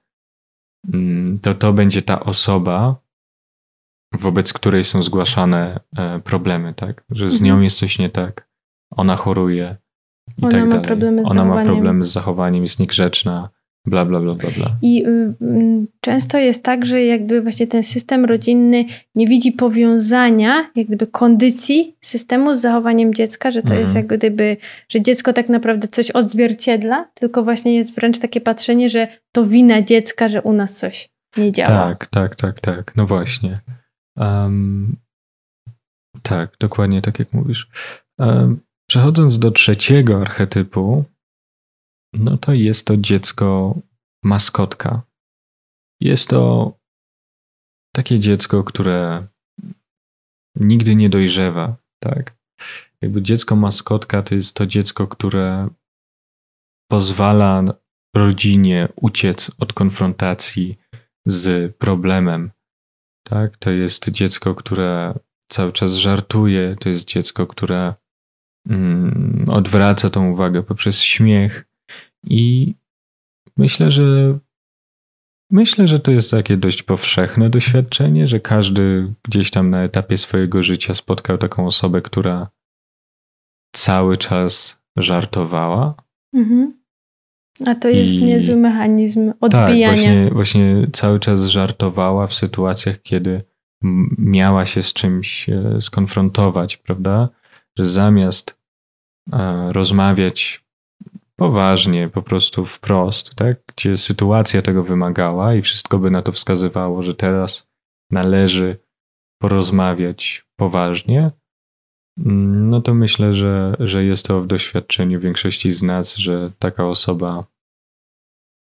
mm, 0.94 1.40
to 1.40 1.56
to 1.56 1.74
będzie 1.74 2.02
ta 2.02 2.20
osoba, 2.20 3.02
wobec 4.14 4.54
której 4.54 4.84
są 4.84 5.04
zgłaszane 5.04 5.80
e, 5.98 6.20
problemy, 6.20 6.74
tak? 6.74 7.04
Że 7.10 7.30
z 7.30 7.42
nią 7.42 7.52
mhm. 7.52 7.64
jest 7.64 7.78
coś 7.78 8.00
nie 8.00 8.10
tak, 8.10 8.50
ona 8.92 9.16
choruje 9.16 9.78
i 10.38 10.42
ona 10.42 10.52
tak 10.52 10.62
ma 10.62 10.68
dalej. 10.68 10.86
Problemy 10.86 11.22
z 11.22 11.26
ona 11.26 11.34
zachowaniem. 11.34 11.68
ma 11.68 11.74
problemy 11.74 12.06
z 12.06 12.12
zachowaniem, 12.12 12.64
jest 12.64 12.80
niegrzeczna, 12.80 13.50
bla, 13.86 14.06
bla, 14.06 14.20
bla, 14.20 14.34
bla, 14.34 14.50
bla. 14.58 14.68
I 14.82 15.06
y, 15.06 15.34
y, 15.42 15.88
często 16.02 16.38
jest 16.38 16.64
tak, 16.64 16.86
że 16.86 17.06
jakby 17.06 17.42
właśnie 17.42 17.68
ten 17.68 17.84
system 17.84 18.26
rodzinny 18.26 18.86
nie 19.16 19.28
widzi 19.28 19.52
powiązania, 19.52 20.72
jak 20.76 20.88
gdyby 20.88 21.08
kondycji 21.08 21.96
systemu 22.02 22.54
z 22.54 22.62
zachowaniem 22.62 23.14
dziecka, 23.14 23.52
że 23.52 23.62
to 23.62 23.74
jest 23.74 23.96
mhm. 23.96 24.06
jak 24.06 24.18
gdyby, 24.18 24.58
że 24.90 25.02
dziecko 25.02 25.34
tak 25.34 25.50
naprawdę 25.50 25.88
coś 25.88 26.12
odzwierciedla, 26.12 27.08
tylko 27.14 27.44
właśnie 27.44 27.76
jest 27.76 27.96
wręcz 27.96 28.20
takie 28.20 28.42
patrzenie, 28.42 28.90
że 28.90 29.08
to 29.32 29.46
wina 29.46 29.82
dziecka, 29.82 30.28
że 30.30 30.42
u 30.42 30.54
nas 30.54 30.78
coś 30.78 31.10
nie 31.38 31.52
działa. 31.52 31.70
Tak, 31.70 32.08
tak, 32.08 32.36
tak, 32.36 32.60
tak. 32.60 32.96
No 32.96 33.06
właśnie. 33.06 33.60
Um, 34.18 34.98
tak, 36.24 36.58
dokładnie 36.60 37.02
tak 37.02 37.20
jak 37.20 37.34
mówisz. 37.34 37.70
Um, 38.18 38.60
przechodząc 38.90 39.40
do 39.40 39.52
trzeciego 39.52 40.22
archetypu, 40.22 41.06
no 42.14 42.38
to 42.38 42.54
jest 42.54 42.88
to 42.88 42.98
dziecko 42.98 43.76
maskotka. 44.24 45.02
Jest 46.02 46.30
to 46.30 46.74
takie 47.96 48.20
dziecko, 48.20 48.64
które 48.64 49.28
nigdy 50.56 50.96
nie 50.96 51.10
dojrzewa, 51.10 51.76
tak? 52.04 52.38
Jakby 53.02 53.22
dziecko 53.22 53.56
maskotka 53.56 54.24
to 54.24 54.36
jest 54.36 54.56
to 54.56 54.66
dziecko, 54.66 55.08
które 55.08 55.70
pozwala 56.92 57.64
rodzinie 58.16 58.90
uciec 58.96 59.52
od 59.60 59.74
konfrontacji 59.74 60.78
z 61.26 61.76
problemem, 61.78 62.52
tak? 63.32 63.58
To 63.58 63.72
jest 63.72 64.10
dziecko, 64.10 64.56
które 64.56 65.14
cały 65.52 65.74
czas 65.74 65.94
żartuje, 65.94 66.76
to 66.80 66.90
jest 66.90 67.08
dziecko, 67.08 67.48
które 67.48 67.94
mm, 68.70 69.46
odwraca 69.52 70.10
tą 70.10 70.32
uwagę 70.32 70.64
poprzez 70.64 71.02
śmiech 71.02 71.66
i 72.24 72.74
myślę, 73.58 73.92
że 73.92 74.38
myślę, 75.52 75.88
że 75.88 76.00
to 76.00 76.12
jest 76.12 76.32
takie 76.32 76.58
dość 76.58 76.84
powszechne 76.84 77.50
doświadczenie, 77.50 78.28
że 78.28 78.40
każdy 78.40 79.14
gdzieś 79.24 79.52
tam 79.52 79.70
na 79.70 79.84
etapie 79.84 80.18
swojego 80.18 80.64
życia 80.64 80.94
spotkał 80.94 81.38
taką 81.38 81.68
osobę, 81.68 82.02
która 82.02 82.50
cały 83.76 84.18
czas 84.18 84.82
żartowała. 84.98 85.96
Mhm. 86.34 86.81
A 87.66 87.76
to 87.76 87.90
jest 87.90 88.14
I... 88.14 88.24
niezły 88.24 88.56
mechanizm 88.56 89.34
odbijania. 89.42 89.88
Tak, 89.88 89.96
właśnie, 89.96 90.30
właśnie 90.32 90.88
cały 90.94 91.20
czas 91.20 91.46
żartowała 91.46 92.28
w 92.28 92.34
sytuacjach, 92.34 93.02
kiedy 93.02 93.42
miała 94.18 94.66
się 94.66 94.84
z 94.84 94.94
czymś 94.94 95.50
e, 95.50 95.82
skonfrontować, 95.82 96.78
prawda? 96.78 97.30
Że 97.78 97.86
zamiast 97.86 98.60
e, 99.34 99.74
rozmawiać 99.74 100.64
poważnie, 101.36 102.10
po 102.10 102.22
prostu 102.22 102.66
wprost, 102.66 103.36
tak? 103.36 103.58
Gdzie 103.76 103.98
sytuacja 103.98 104.62
tego 104.62 104.84
wymagała 104.84 105.56
i 105.56 105.62
wszystko 105.62 106.00
by 106.00 106.12
na 106.12 106.22
to 106.22 106.32
wskazywało, 106.32 107.02
że 107.04 107.16
teraz 107.16 107.72
należy 108.12 108.78
porozmawiać 109.42 110.46
poważnie, 110.56 111.32
no 112.18 112.82
to 112.82 112.94
myślę, 112.94 113.34
że, 113.34 113.76
że 113.80 114.06
jest 114.06 114.26
to 114.26 114.42
w 114.42 114.48
doświadczeniu 114.48 115.20
większości 115.20 115.72
z 115.72 115.84
nas, 115.84 116.16
że 116.16 116.52
taka 116.60 116.88
osoba 116.88 117.44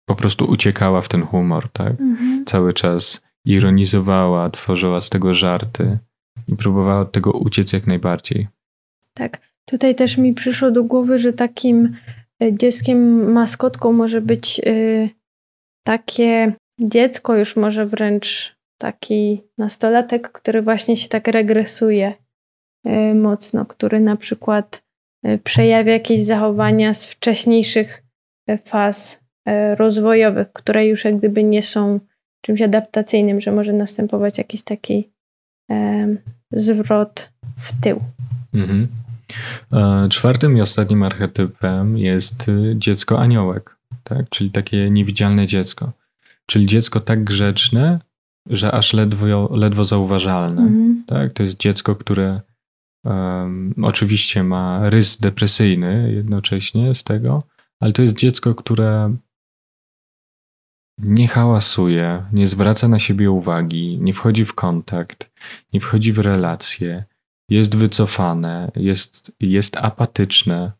po 0.09 0.14
prostu 0.14 0.44
uciekała 0.44 1.00
w 1.00 1.09
ten 1.09 1.22
humor, 1.22 1.68
tak? 1.72 2.00
Mhm. 2.00 2.44
Cały 2.44 2.72
czas 2.72 3.26
ironizowała, 3.44 4.50
tworzyła 4.50 5.00
z 5.00 5.11
tego 5.11 5.35
żarty 5.35 5.98
i 6.48 6.57
próbowała 6.57 7.00
od 7.00 7.12
tego 7.12 7.31
uciec 7.31 7.72
jak 7.72 7.87
najbardziej. 7.87 8.48
Tak. 9.14 9.52
Tutaj 9.64 9.94
też 9.94 10.18
mi 10.18 10.35
przyszło 10.35 10.70
do 10.70 10.85
głowy, 10.85 11.18
że 11.18 11.33
takim 11.33 11.96
e, 12.42 12.52
dzieckiem 12.52 13.33
maskotką 13.33 13.92
może 13.92 14.20
być 14.20 14.61
y, 14.66 15.11
takie 15.87 16.55
dziecko, 16.81 17.37
już 17.37 17.57
może 17.57 17.87
wręcz 17.87 18.57
taki 18.78 19.42
nastolatek, 19.59 20.33
który 20.33 20.62
właśnie 20.62 20.96
się 20.96 21.09
tak 21.09 21.28
regresuje 21.28 22.14
E, 22.14 22.21
mocno, 23.14 23.66
który 23.66 24.00
na 24.00 24.16
przykład 24.16 24.82
e, 25.22 25.38
przejawia 25.38 25.92
jakieś 25.92 26.24
zachowania 26.24 26.94
z 26.94 27.06
wcześniejszych 27.06 28.02
e, 28.48 28.58
faz 28.58 29.22
rozwojowych, 29.76 30.52
które 30.52 30.86
już 30.86 31.04
jak 31.04 31.18
gdyby 31.18 31.44
nie 31.44 31.62
są 31.62 32.00
czymś 32.40 32.62
adaptacyjnym, 32.62 33.40
że 33.40 33.52
może 33.52 33.72
następować 33.72 34.38
jakiś 34.38 34.62
taki 34.62 35.10
zwrot 36.52 37.32
w 37.58 37.80
tył. 37.80 38.00
Mhm. 38.54 38.88
Czwartym 40.10 40.56
i 40.56 40.60
ostatnim 40.60 41.02
archetypem 41.02 41.98
jest 41.98 42.50
dziecko 42.74 43.20
aniołek, 43.20 43.76
tak? 44.04 44.28
czyli 44.28 44.50
takie 44.50 44.90
niewidzialne 44.90 45.46
dziecko. 45.46 45.92
Czyli 46.46 46.66
dziecko 46.66 47.00
tak 47.00 47.24
grzeczne, 47.24 47.98
że 48.50 48.72
aż 48.72 48.92
ledwo, 48.92 49.56
ledwo 49.56 49.84
zauważalne. 49.84 50.62
Mhm. 50.62 51.04
Tak? 51.06 51.32
To 51.32 51.42
jest 51.42 51.56
dziecko, 51.56 51.96
które 51.96 52.40
Um, 53.04 53.74
oczywiście 53.82 54.44
ma 54.44 54.90
rys 54.90 55.16
depresyjny 55.16 56.12
jednocześnie 56.14 56.94
z 56.94 57.04
tego, 57.04 57.42
ale 57.80 57.92
to 57.92 58.02
jest 58.02 58.16
dziecko, 58.16 58.54
które 58.54 59.16
nie 60.98 61.28
hałasuje, 61.28 62.24
nie 62.32 62.46
zwraca 62.46 62.88
na 62.88 62.98
siebie 62.98 63.30
uwagi, 63.30 63.98
nie 64.00 64.14
wchodzi 64.14 64.44
w 64.44 64.54
kontakt, 64.54 65.30
nie 65.72 65.80
wchodzi 65.80 66.12
w 66.12 66.18
relacje, 66.18 67.04
jest 67.48 67.76
wycofane, 67.76 68.70
jest, 68.76 69.36
jest 69.40 69.76
apatyczne 69.76 70.72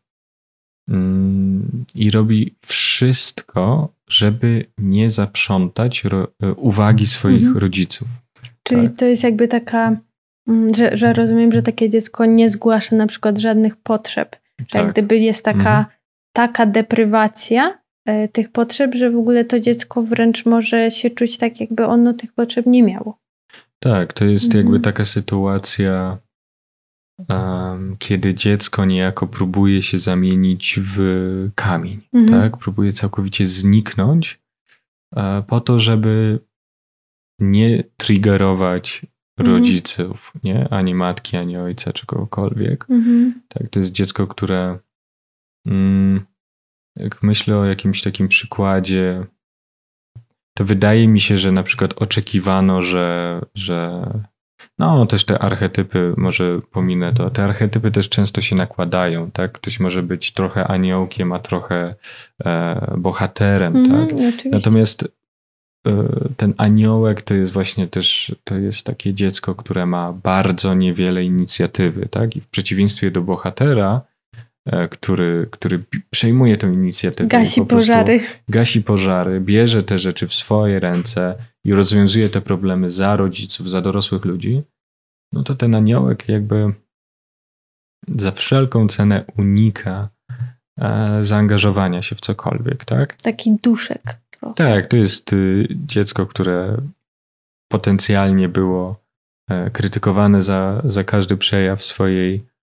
um, 0.87 1.85
i 1.95 2.11
robi 2.11 2.55
wszystko, 2.65 3.93
żeby 4.09 4.65
nie 4.77 5.09
zaprzątać 5.09 6.03
ro, 6.03 6.27
e, 6.43 6.53
uwagi 6.53 7.05
swoich 7.05 7.43
mhm. 7.43 7.57
rodziców. 7.57 8.07
Czyli 8.63 8.87
tak? 8.87 8.97
to 8.97 9.05
jest 9.05 9.23
jakby 9.23 9.47
taka, 9.47 9.97
że, 10.47 10.97
że 10.97 11.13
rozumiem, 11.13 11.51
że 11.51 11.63
takie 11.63 11.89
dziecko 11.89 12.25
nie 12.25 12.49
zgłasza 12.49 12.95
na 12.95 13.07
przykład 13.07 13.37
żadnych 13.37 13.75
potrzeb. 13.75 14.35
Że 14.59 14.65
tak. 14.65 14.83
jak 14.83 14.91
gdyby 14.91 15.17
jest 15.17 15.45
taka, 15.45 15.77
mhm. 15.77 15.85
taka 16.33 16.65
deprywacja 16.65 17.79
e, 18.05 18.27
tych 18.27 18.51
potrzeb, 18.51 18.95
że 18.95 19.11
w 19.11 19.17
ogóle 19.17 19.45
to 19.45 19.59
dziecko 19.59 20.03
wręcz 20.03 20.45
może 20.45 20.91
się 20.91 21.09
czuć 21.09 21.37
tak, 21.37 21.59
jakby 21.59 21.85
ono 21.85 22.13
tych 22.13 22.33
potrzeb 22.33 22.65
nie 22.65 22.83
miało. 22.83 23.17
Tak, 23.79 24.13
to 24.13 24.25
jest 24.25 24.45
mhm. 24.45 24.63
jakby 24.63 24.79
taka 24.79 25.05
sytuacja, 25.05 26.17
um, 27.29 27.95
kiedy 27.99 28.33
dziecko 28.33 28.85
niejako 28.85 29.27
próbuje 29.27 29.81
się 29.81 29.99
zamienić 29.99 30.79
w 30.83 30.97
kamień, 31.55 32.01
mhm. 32.13 32.41
tak? 32.41 32.57
Próbuje 32.57 32.91
całkowicie 32.91 33.45
zniknąć 33.45 34.39
uh, 35.15 35.45
po 35.47 35.61
to, 35.61 35.79
żeby 35.79 36.39
nie 37.39 37.83
triggerować 37.97 39.05
mhm. 39.37 39.57
rodziców, 39.57 40.33
nie? 40.43 40.67
Ani 40.69 40.95
matki, 40.95 41.37
ani 41.37 41.57
ojca, 41.57 41.93
czy 41.93 42.05
kogokolwiek. 42.05 42.85
Mhm. 42.89 43.41
Tak, 43.47 43.69
to 43.69 43.79
jest 43.79 43.91
dziecko, 43.91 44.27
które 44.27 44.79
mm, 45.67 46.25
jak 46.95 47.23
myślę 47.23 47.57
o 47.57 47.65
jakimś 47.65 48.01
takim 48.01 48.27
przykładzie 48.27 49.23
to 50.53 50.65
wydaje 50.65 51.07
mi 51.07 51.21
się, 51.21 51.37
że 51.37 51.51
na 51.51 51.63
przykład 51.63 51.93
oczekiwano, 52.01 52.81
że, 52.81 53.41
że 53.55 54.09
no 54.79 55.05
też 55.05 55.25
te 55.25 55.39
archetypy, 55.39 56.13
może 56.17 56.61
pominę 56.71 57.13
to, 57.13 57.29
te 57.29 57.43
archetypy 57.43 57.91
też 57.91 58.09
często 58.09 58.41
się 58.41 58.55
nakładają, 58.55 59.31
tak? 59.31 59.51
Ktoś 59.51 59.79
może 59.79 60.03
być 60.03 60.31
trochę 60.31 60.67
aniołkiem, 60.67 61.31
a 61.31 61.39
trochę 61.39 61.95
e, 62.45 62.95
bohaterem, 62.97 63.75
mm, 63.75 64.07
tak? 64.07 64.17
Natomiast 64.51 65.03
e, 65.03 65.07
ten 66.37 66.53
aniołek 66.57 67.21
to 67.21 67.33
jest 67.33 67.51
właśnie 67.51 67.87
też, 67.87 68.35
to 68.43 68.57
jest 68.57 68.85
takie 68.85 69.13
dziecko, 69.13 69.55
które 69.55 69.85
ma 69.85 70.13
bardzo 70.13 70.73
niewiele 70.73 71.23
inicjatywy, 71.23 72.07
tak? 72.11 72.35
I 72.35 72.41
w 72.41 72.47
przeciwieństwie 72.47 73.11
do 73.11 73.21
bohatera, 73.21 74.01
E, 74.65 74.87
który, 74.87 75.47
który 75.51 75.83
przejmuje 76.09 76.57
tę 76.57 76.67
inicjatywę. 76.67 77.29
Gasi 77.29 77.61
pożary. 77.61 78.19
Gasi 78.49 78.81
pożary, 78.81 79.41
bierze 79.41 79.83
te 79.83 79.97
rzeczy 79.97 80.27
w 80.27 80.33
swoje 80.33 80.79
ręce 80.79 81.35
i 81.65 81.73
rozwiązuje 81.73 82.29
te 82.29 82.41
problemy 82.41 82.89
za 82.89 83.15
rodziców, 83.15 83.69
za 83.69 83.81
dorosłych 83.81 84.25
ludzi, 84.25 84.63
no 85.33 85.43
to 85.43 85.55
ten 85.55 85.75
aniołek 85.75 86.29
jakby 86.29 86.73
za 88.07 88.31
wszelką 88.31 88.87
cenę 88.87 89.25
unika 89.37 90.09
e, 90.79 91.23
zaangażowania 91.23 92.01
się 92.01 92.15
w 92.15 92.21
cokolwiek, 92.21 92.85
tak? 92.85 93.13
Taki 93.21 93.57
duszek. 93.63 94.22
Trochę. 94.43 94.55
Tak, 94.55 94.87
to 94.87 94.97
jest 94.97 95.33
y, 95.33 95.67
dziecko, 95.85 96.25
które 96.25 96.77
potencjalnie 97.71 98.49
było 98.49 98.99
e, 99.49 99.71
krytykowane 99.71 100.41
za, 100.41 100.81
za 100.85 101.03
każdy 101.03 101.37
przejaw 101.37 101.83
swojej 101.83 102.53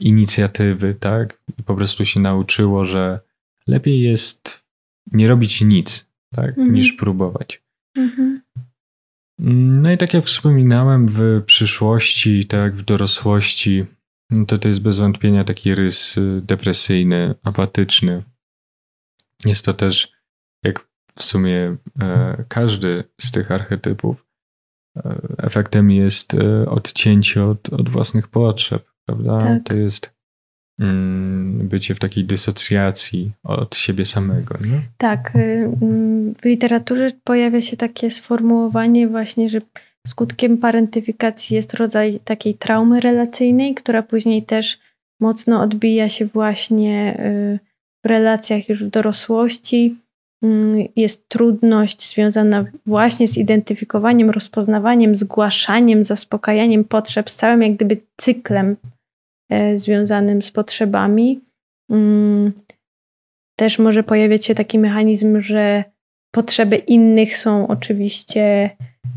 inicjatywy, 0.00 0.94
tak? 0.94 1.38
I 1.58 1.62
po 1.62 1.74
prostu 1.74 2.04
się 2.04 2.20
nauczyło, 2.20 2.84
że 2.84 3.20
lepiej 3.66 4.00
jest 4.00 4.64
nie 5.12 5.28
robić 5.28 5.60
nic, 5.60 6.08
tak? 6.34 6.48
Mhm. 6.48 6.72
Niż 6.72 6.92
próbować. 6.92 7.62
Mhm. 7.96 8.40
No 9.82 9.92
i 9.92 9.98
tak 9.98 10.14
jak 10.14 10.24
wspominałem, 10.24 11.08
w 11.08 11.42
przyszłości, 11.46 12.46
tak, 12.46 12.74
w 12.74 12.84
dorosłości, 12.84 13.84
no 14.30 14.46
to 14.46 14.58
to 14.58 14.68
jest 14.68 14.82
bez 14.82 14.98
wątpienia 14.98 15.44
taki 15.44 15.74
rys 15.74 16.18
y, 16.18 16.40
depresyjny, 16.44 17.34
apatyczny. 17.42 18.22
Jest 19.44 19.64
to 19.64 19.74
też, 19.74 20.12
jak 20.64 20.88
w 21.14 21.22
sumie 21.22 21.76
e, 22.00 22.44
każdy 22.48 23.04
z 23.20 23.30
tych 23.30 23.52
archetypów, 23.52 24.28
E, 25.04 25.18
efektem 25.38 25.90
jest 25.90 26.34
e, 26.34 26.70
odcięcie 26.70 27.44
od, 27.44 27.72
od 27.72 27.88
własnych 27.88 28.28
potrzeb, 28.28 28.84
prawda? 29.06 29.38
Tak. 29.38 29.62
To 29.64 29.74
jest 29.74 30.14
mm, 30.80 31.68
bycie 31.68 31.94
w 31.94 31.98
takiej 31.98 32.24
dysocjacji 32.24 33.32
od 33.42 33.76
siebie 33.76 34.04
samego. 34.04 34.58
Nie? 34.66 34.80
Tak. 34.96 35.36
Y, 35.36 35.70
w 36.42 36.44
literaturze 36.44 37.10
pojawia 37.24 37.60
się 37.60 37.76
takie 37.76 38.10
sformułowanie 38.10 39.08
właśnie, 39.08 39.48
że 39.48 39.60
skutkiem 40.06 40.58
parentyfikacji 40.58 41.56
jest 41.56 41.74
rodzaj 41.74 42.20
takiej 42.24 42.54
traumy 42.54 43.00
relacyjnej, 43.00 43.74
która 43.74 44.02
później 44.02 44.42
też 44.42 44.78
mocno 45.20 45.62
odbija 45.62 46.08
się 46.08 46.26
właśnie 46.26 47.20
y, 47.20 47.58
w 48.04 48.08
relacjach 48.08 48.68
już 48.68 48.84
w 48.84 48.90
dorosłości 48.90 49.96
jest 50.96 51.28
trudność 51.28 52.12
związana 52.14 52.64
właśnie 52.86 53.28
z 53.28 53.36
identyfikowaniem, 53.36 54.30
rozpoznawaniem, 54.30 55.16
zgłaszaniem, 55.16 56.04
zaspokajaniem 56.04 56.84
potrzeb, 56.84 57.30
z 57.30 57.36
całym 57.36 57.62
jak 57.62 57.74
gdyby 57.74 57.96
cyklem 58.16 58.76
e, 59.50 59.78
związanym 59.78 60.42
z 60.42 60.50
potrzebami. 60.50 61.40
Mm, 61.90 62.52
też 63.56 63.78
może 63.78 64.02
pojawiać 64.02 64.44
się 64.44 64.54
taki 64.54 64.78
mechanizm, 64.78 65.40
że 65.40 65.84
potrzeby 66.34 66.76
innych 66.76 67.36
są 67.36 67.68
oczywiście 67.68 68.70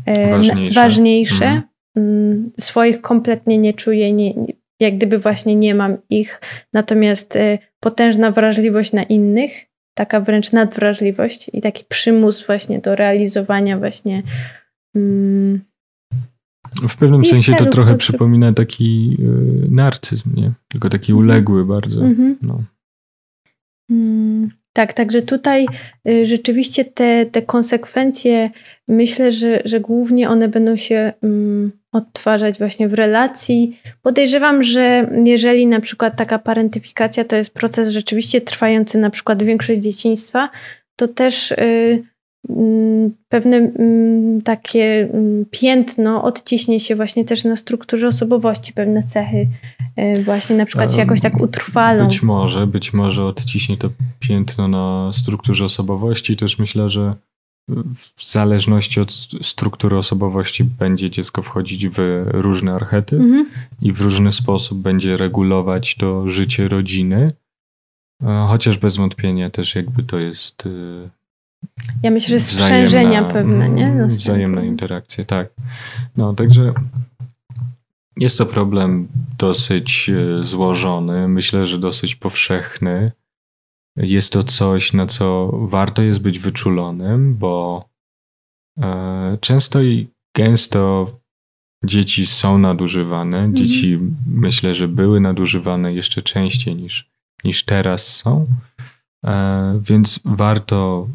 e, 0.06 0.30
ważniejsze. 0.30 0.74
ważniejsze. 0.74 1.44
Mhm. 1.44 1.62
Mm, 1.96 2.50
swoich 2.60 3.00
kompletnie 3.00 3.58
nie 3.58 3.74
czuję, 3.74 4.12
nie, 4.12 4.34
jak 4.80 4.96
gdyby 4.96 5.18
właśnie 5.18 5.56
nie 5.56 5.74
mam 5.74 5.96
ich. 6.10 6.40
Natomiast 6.72 7.36
e, 7.36 7.58
potężna 7.80 8.30
wrażliwość 8.30 8.92
na 8.92 9.02
innych 9.02 9.71
taka 9.94 10.20
wręcz 10.20 10.52
nadwrażliwość 10.52 11.50
i 11.52 11.60
taki 11.60 11.84
przymus 11.88 12.46
właśnie 12.46 12.78
do 12.78 12.96
realizowania 12.96 13.78
właśnie 13.78 14.22
mm, 14.96 15.60
w 16.88 16.96
pewnym 16.96 17.24
sensie 17.24 17.54
to 17.54 17.66
trochę 17.66 17.96
przypomina 17.96 18.52
taki 18.52 19.16
y, 19.20 19.70
narcyzm, 19.70 20.34
nie? 20.34 20.52
Tylko 20.68 20.88
taki 20.88 21.14
uległy 21.14 21.64
bardzo. 21.64 22.00
Mm-hmm. 22.00 22.34
No. 22.42 22.62
Mm, 23.90 24.50
tak, 24.72 24.92
także 24.92 25.22
tutaj 25.22 25.66
y, 26.08 26.26
rzeczywiście 26.26 26.84
te, 26.84 27.26
te 27.26 27.42
konsekwencje 27.42 28.50
myślę, 28.88 29.32
że, 29.32 29.62
że 29.64 29.80
głównie 29.80 30.30
one 30.30 30.48
będą 30.48 30.76
się 30.76 31.12
mm, 31.22 31.72
odtwarzać 31.92 32.58
właśnie 32.58 32.88
w 32.88 32.94
relacji. 32.94 33.78
Podejrzewam, 34.02 34.62
że 34.62 35.10
jeżeli 35.24 35.66
na 35.66 35.80
przykład 35.80 36.16
taka 36.16 36.38
parentyfikacja 36.38 37.24
to 37.24 37.36
jest 37.36 37.54
proces 37.54 37.88
rzeczywiście 37.88 38.40
trwający 38.40 38.98
na 38.98 39.10
przykład 39.10 39.42
większość 39.42 39.80
dzieciństwa, 39.80 40.48
to 40.96 41.08
też 41.08 41.50
y, 41.52 42.02
mm, 42.48 43.14
pewne 43.28 43.56
mm, 43.56 44.40
takie 44.42 45.08
piętno 45.50 46.24
odciśnie 46.24 46.80
się 46.80 46.96
właśnie 46.96 47.24
też 47.24 47.44
na 47.44 47.56
strukturze 47.56 48.08
osobowości, 48.08 48.72
pewne 48.72 49.02
cechy 49.02 49.46
właśnie 50.24 50.56
na 50.56 50.66
przykład 50.66 50.92
się 50.92 50.98
jakoś 50.98 51.20
tak 51.20 51.40
utrwalą. 51.40 52.04
Być 52.04 52.22
może, 52.22 52.66
być 52.66 52.92
może 52.92 53.24
odciśnie 53.24 53.76
to 53.76 53.90
piętno 54.20 54.68
na 54.68 55.10
strukturze 55.12 55.64
osobowości, 55.64 56.36
też 56.36 56.58
myślę, 56.58 56.88
że 56.88 57.14
w 58.16 58.30
zależności 58.30 59.00
od 59.00 59.14
struktury 59.42 59.96
osobowości 59.96 60.64
będzie 60.64 61.10
dziecko 61.10 61.42
wchodzić 61.42 61.88
w 61.88 62.24
różne 62.26 62.72
archety 62.72 63.16
mhm. 63.16 63.46
i 63.82 63.92
w 63.92 64.00
różny 64.00 64.32
sposób 64.32 64.78
będzie 64.78 65.16
regulować 65.16 65.94
to 65.94 66.28
życie 66.28 66.68
rodziny. 66.68 67.32
E, 68.22 68.46
chociaż 68.48 68.78
bez 68.78 68.96
wątpienia 68.96 69.50
też 69.50 69.74
jakby 69.74 70.02
to 70.02 70.18
jest. 70.18 70.66
E, 70.66 71.08
ja 72.02 72.10
myślę, 72.10 72.38
że 72.38 72.44
sprzężenia 72.44 73.24
pewne, 73.24 73.68
nie? 73.68 73.86
Mm, 73.86 74.08
wzajemna 74.08 74.62
interakcja, 74.62 75.24
tak. 75.24 75.48
No, 76.16 76.34
także 76.34 76.74
jest 78.16 78.38
to 78.38 78.46
problem 78.46 79.08
dosyć 79.38 80.10
e, 80.10 80.44
złożony, 80.44 81.28
myślę, 81.28 81.64
że 81.64 81.78
dosyć 81.78 82.16
powszechny. 82.16 83.12
Jest 83.96 84.32
to 84.32 84.42
coś, 84.42 84.92
na 84.92 85.06
co 85.06 85.50
warto 85.52 86.02
jest 86.02 86.22
być 86.22 86.38
wyczulonym, 86.38 87.36
bo 87.36 87.84
e, 88.78 89.38
często 89.40 89.82
i 89.82 90.08
gęsto 90.36 91.10
dzieci 91.84 92.26
są 92.26 92.58
nadużywane. 92.58 93.38
Mhm. 93.38 93.56
Dzieci 93.56 93.98
myślę, 94.26 94.74
że 94.74 94.88
były 94.88 95.20
nadużywane 95.20 95.92
jeszcze 95.92 96.22
częściej 96.22 96.76
niż, 96.76 97.10
niż 97.44 97.64
teraz 97.64 98.16
są. 98.16 98.46
E, 99.24 99.80
więc 99.82 100.20
warto 100.24 101.08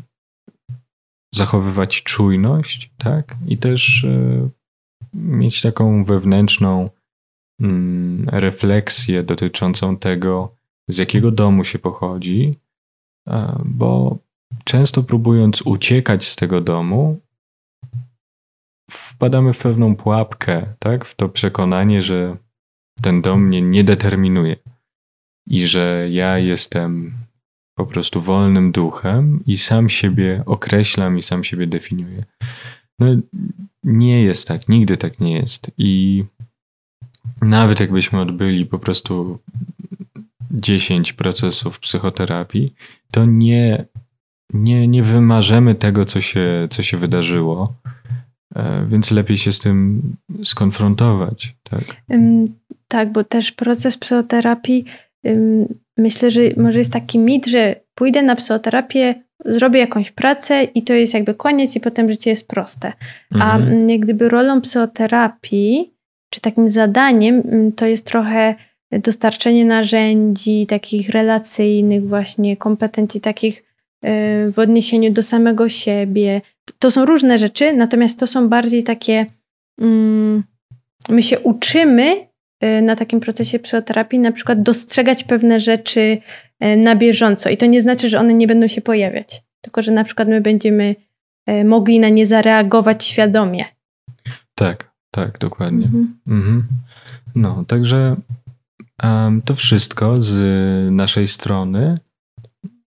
zachowywać 1.36 2.04
czujność, 2.04 2.92
tak? 2.98 3.36
I 3.48 3.58
też 3.58 4.06
mieć 5.14 5.62
taką 5.62 6.04
wewnętrzną 6.04 6.90
mm, 7.62 8.26
refleksję 8.32 9.24
dotyczącą 9.24 9.98
tego, 9.98 10.56
z 10.88 10.98
jakiego 10.98 11.32
domu 11.32 11.64
się 11.64 11.80
pochodzi, 11.80 12.56
E, 13.28 13.62
bo 13.66 14.18
często 14.64 15.04
próbując 15.04 15.62
uciekać 15.62 16.26
z 16.26 16.36
tego 16.36 16.62
domu, 16.62 17.20
wpadamy 18.92 19.54
w 19.54 19.60
pewną 19.60 19.96
pułapkę, 19.96 20.74
tak? 20.80 21.06
W 21.06 21.16
to 21.16 21.30
przekonanie, 21.30 22.02
że 22.02 22.38
ten 23.02 23.22
dom 23.22 23.44
mnie 23.44 23.62
nie 23.62 23.84
determinuje 23.84 24.56
i 25.48 25.68
że 25.68 26.08
ja 26.12 26.38
jestem 26.38 27.14
po 27.78 27.86
prostu 27.86 28.22
wolnym 28.22 28.72
duchem 28.72 29.44
i 29.46 29.58
sam 29.58 29.90
siebie 29.90 30.44
określam 30.46 31.18
i 31.18 31.22
sam 31.22 31.44
siebie 31.44 31.68
definiuję. 31.68 32.24
No, 33.00 33.08
nie 33.84 34.24
jest 34.24 34.48
tak, 34.48 34.70
nigdy 34.70 34.98
tak 34.98 35.20
nie 35.20 35.34
jest. 35.34 35.72
I 35.78 36.24
nawet 37.42 37.80
jakbyśmy 37.80 38.20
odbyli 38.22 38.66
po 38.66 38.80
prostu 38.80 39.40
10 40.52 41.14
procesów 41.14 41.80
psychoterapii, 41.80 42.74
to 43.12 43.26
nie, 43.26 43.86
nie, 44.54 44.88
nie 44.88 45.04
wymarzymy 45.04 45.76
tego, 45.76 46.06
co 46.06 46.22
się, 46.22 46.68
co 46.70 46.84
się 46.84 46.98
wydarzyło. 46.98 47.76
E, 48.56 48.86
więc 48.86 49.12
lepiej 49.12 49.38
się 49.38 49.52
z 49.52 49.60
tym 49.60 50.02
skonfrontować. 50.44 51.56
Tak, 51.64 51.84
tak 52.88 53.12
bo 53.12 53.24
też 53.24 53.52
proces 53.52 53.98
psychoterapii, 53.98 54.86
myślę, 55.98 56.32
że 56.32 56.42
może 56.58 56.80
jest 56.80 56.94
taki 56.94 57.20
mit, 57.20 57.46
że 57.46 57.76
pójdę 57.96 58.24
na 58.24 58.36
psychoterapię, 58.36 59.24
zrobię 59.46 59.80
jakąś 59.80 60.12
pracę 60.12 60.64
i 60.64 60.82
to 60.84 60.94
jest 60.94 61.14
jakby 61.14 61.34
koniec 61.34 61.76
i 61.76 61.80
potem 61.80 62.12
życie 62.12 62.30
jest 62.30 62.48
proste. 62.48 62.94
A 63.40 63.58
mhm. 63.58 63.90
jak 63.90 64.00
gdyby 64.00 64.30
rolą 64.30 64.62
psychoterapii, 64.62 65.94
czy 66.30 66.42
takim 66.42 66.70
zadaniem, 66.70 67.44
to 67.76 67.86
jest 67.86 68.06
trochę 68.06 68.56
dostarczenie 68.92 69.66
narzędzi 69.66 70.66
takich 70.68 71.10
relacyjnych 71.10 72.08
właśnie, 72.08 72.58
kompetencji 72.58 73.22
takich 73.22 73.64
e, 74.02 74.52
w 74.52 74.60
odniesieniu 74.60 75.14
do 75.14 75.24
samego 75.24 75.70
siebie. 75.70 76.42
To 76.80 76.92
są 76.92 77.06
różne 77.06 77.38
rzeczy, 77.38 77.74
natomiast 77.74 78.20
to 78.20 78.28
są 78.28 78.50
bardziej 78.50 78.84
takie 78.84 79.26
mm, 79.82 80.44
my 81.10 81.24
się 81.24 81.40
uczymy 81.40 82.28
e, 82.60 82.82
na 82.82 82.96
takim 82.96 83.20
procesie 83.20 83.60
psychoterapii 83.60 84.20
na 84.20 84.32
przykład 84.32 84.62
dostrzegać 84.62 85.24
pewne 85.24 85.60
rzeczy 85.60 86.18
na 86.78 86.96
bieżąco 86.96 87.50
i 87.50 87.58
to 87.58 87.66
nie 87.66 87.82
znaczy, 87.82 88.10
że 88.10 88.20
one 88.20 88.34
nie 88.34 88.48
będą 88.48 88.68
się 88.68 88.82
pojawiać, 88.82 89.44
tylko 89.62 89.82
że 89.82 89.92
na 89.92 90.04
przykład 90.04 90.28
my 90.28 90.42
będziemy 90.42 90.96
mogli 91.66 92.00
na 92.00 92.10
nie 92.10 92.26
zareagować 92.26 93.06
świadomie. 93.06 93.66
Tak, 94.56 94.92
tak, 95.12 95.38
dokładnie. 95.40 95.86
Mhm. 95.86 96.20
Mhm. 96.28 96.64
No, 97.36 97.64
także 97.68 98.16
to 99.46 99.56
wszystko 99.56 100.22
z 100.22 100.42
naszej 100.92 101.28
strony. 101.28 102.00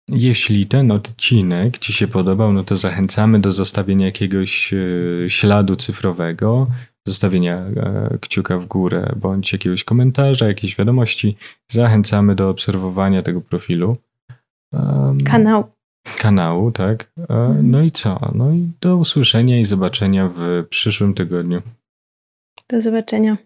Jeśli 0.08 0.66
ten 0.66 0.90
odcinek 0.90 1.78
Ci 1.78 1.92
się 1.92 2.08
podobał, 2.08 2.52
no 2.52 2.64
to 2.64 2.76
zachęcamy 2.76 3.38
do 3.40 3.52
zostawienia 3.52 4.06
jakiegoś 4.06 4.74
e, 4.74 4.76
śladu 5.30 5.76
cyfrowego, 5.76 6.66
zostawienia 7.06 7.56
e, 7.56 8.18
kciuka 8.20 8.58
w 8.58 8.66
górę 8.66 9.12
bądź 9.16 9.52
jakiegoś 9.52 9.84
komentarza, 9.84 10.48
jakiejś 10.48 10.76
wiadomości. 10.76 11.36
Zachęcamy 11.68 12.34
do 12.34 12.50
obserwowania 12.50 13.22
tego 13.22 13.40
profilu. 13.40 13.96
Kanał. 15.24 15.72
Kanału, 16.18 16.72
tak. 16.72 17.12
E, 17.18 17.22
mhm. 17.22 17.70
No 17.70 17.82
i 17.82 17.90
co? 17.90 18.32
No 18.34 18.52
i 18.52 18.68
do 18.80 18.96
usłyszenia 18.96 19.60
i 19.60 19.64
zobaczenia 19.64 20.28
w 20.28 20.66
przyszłym 20.70 21.14
tygodniu. 21.14 21.62
Do 22.68 22.80
zobaczenia. 22.80 23.36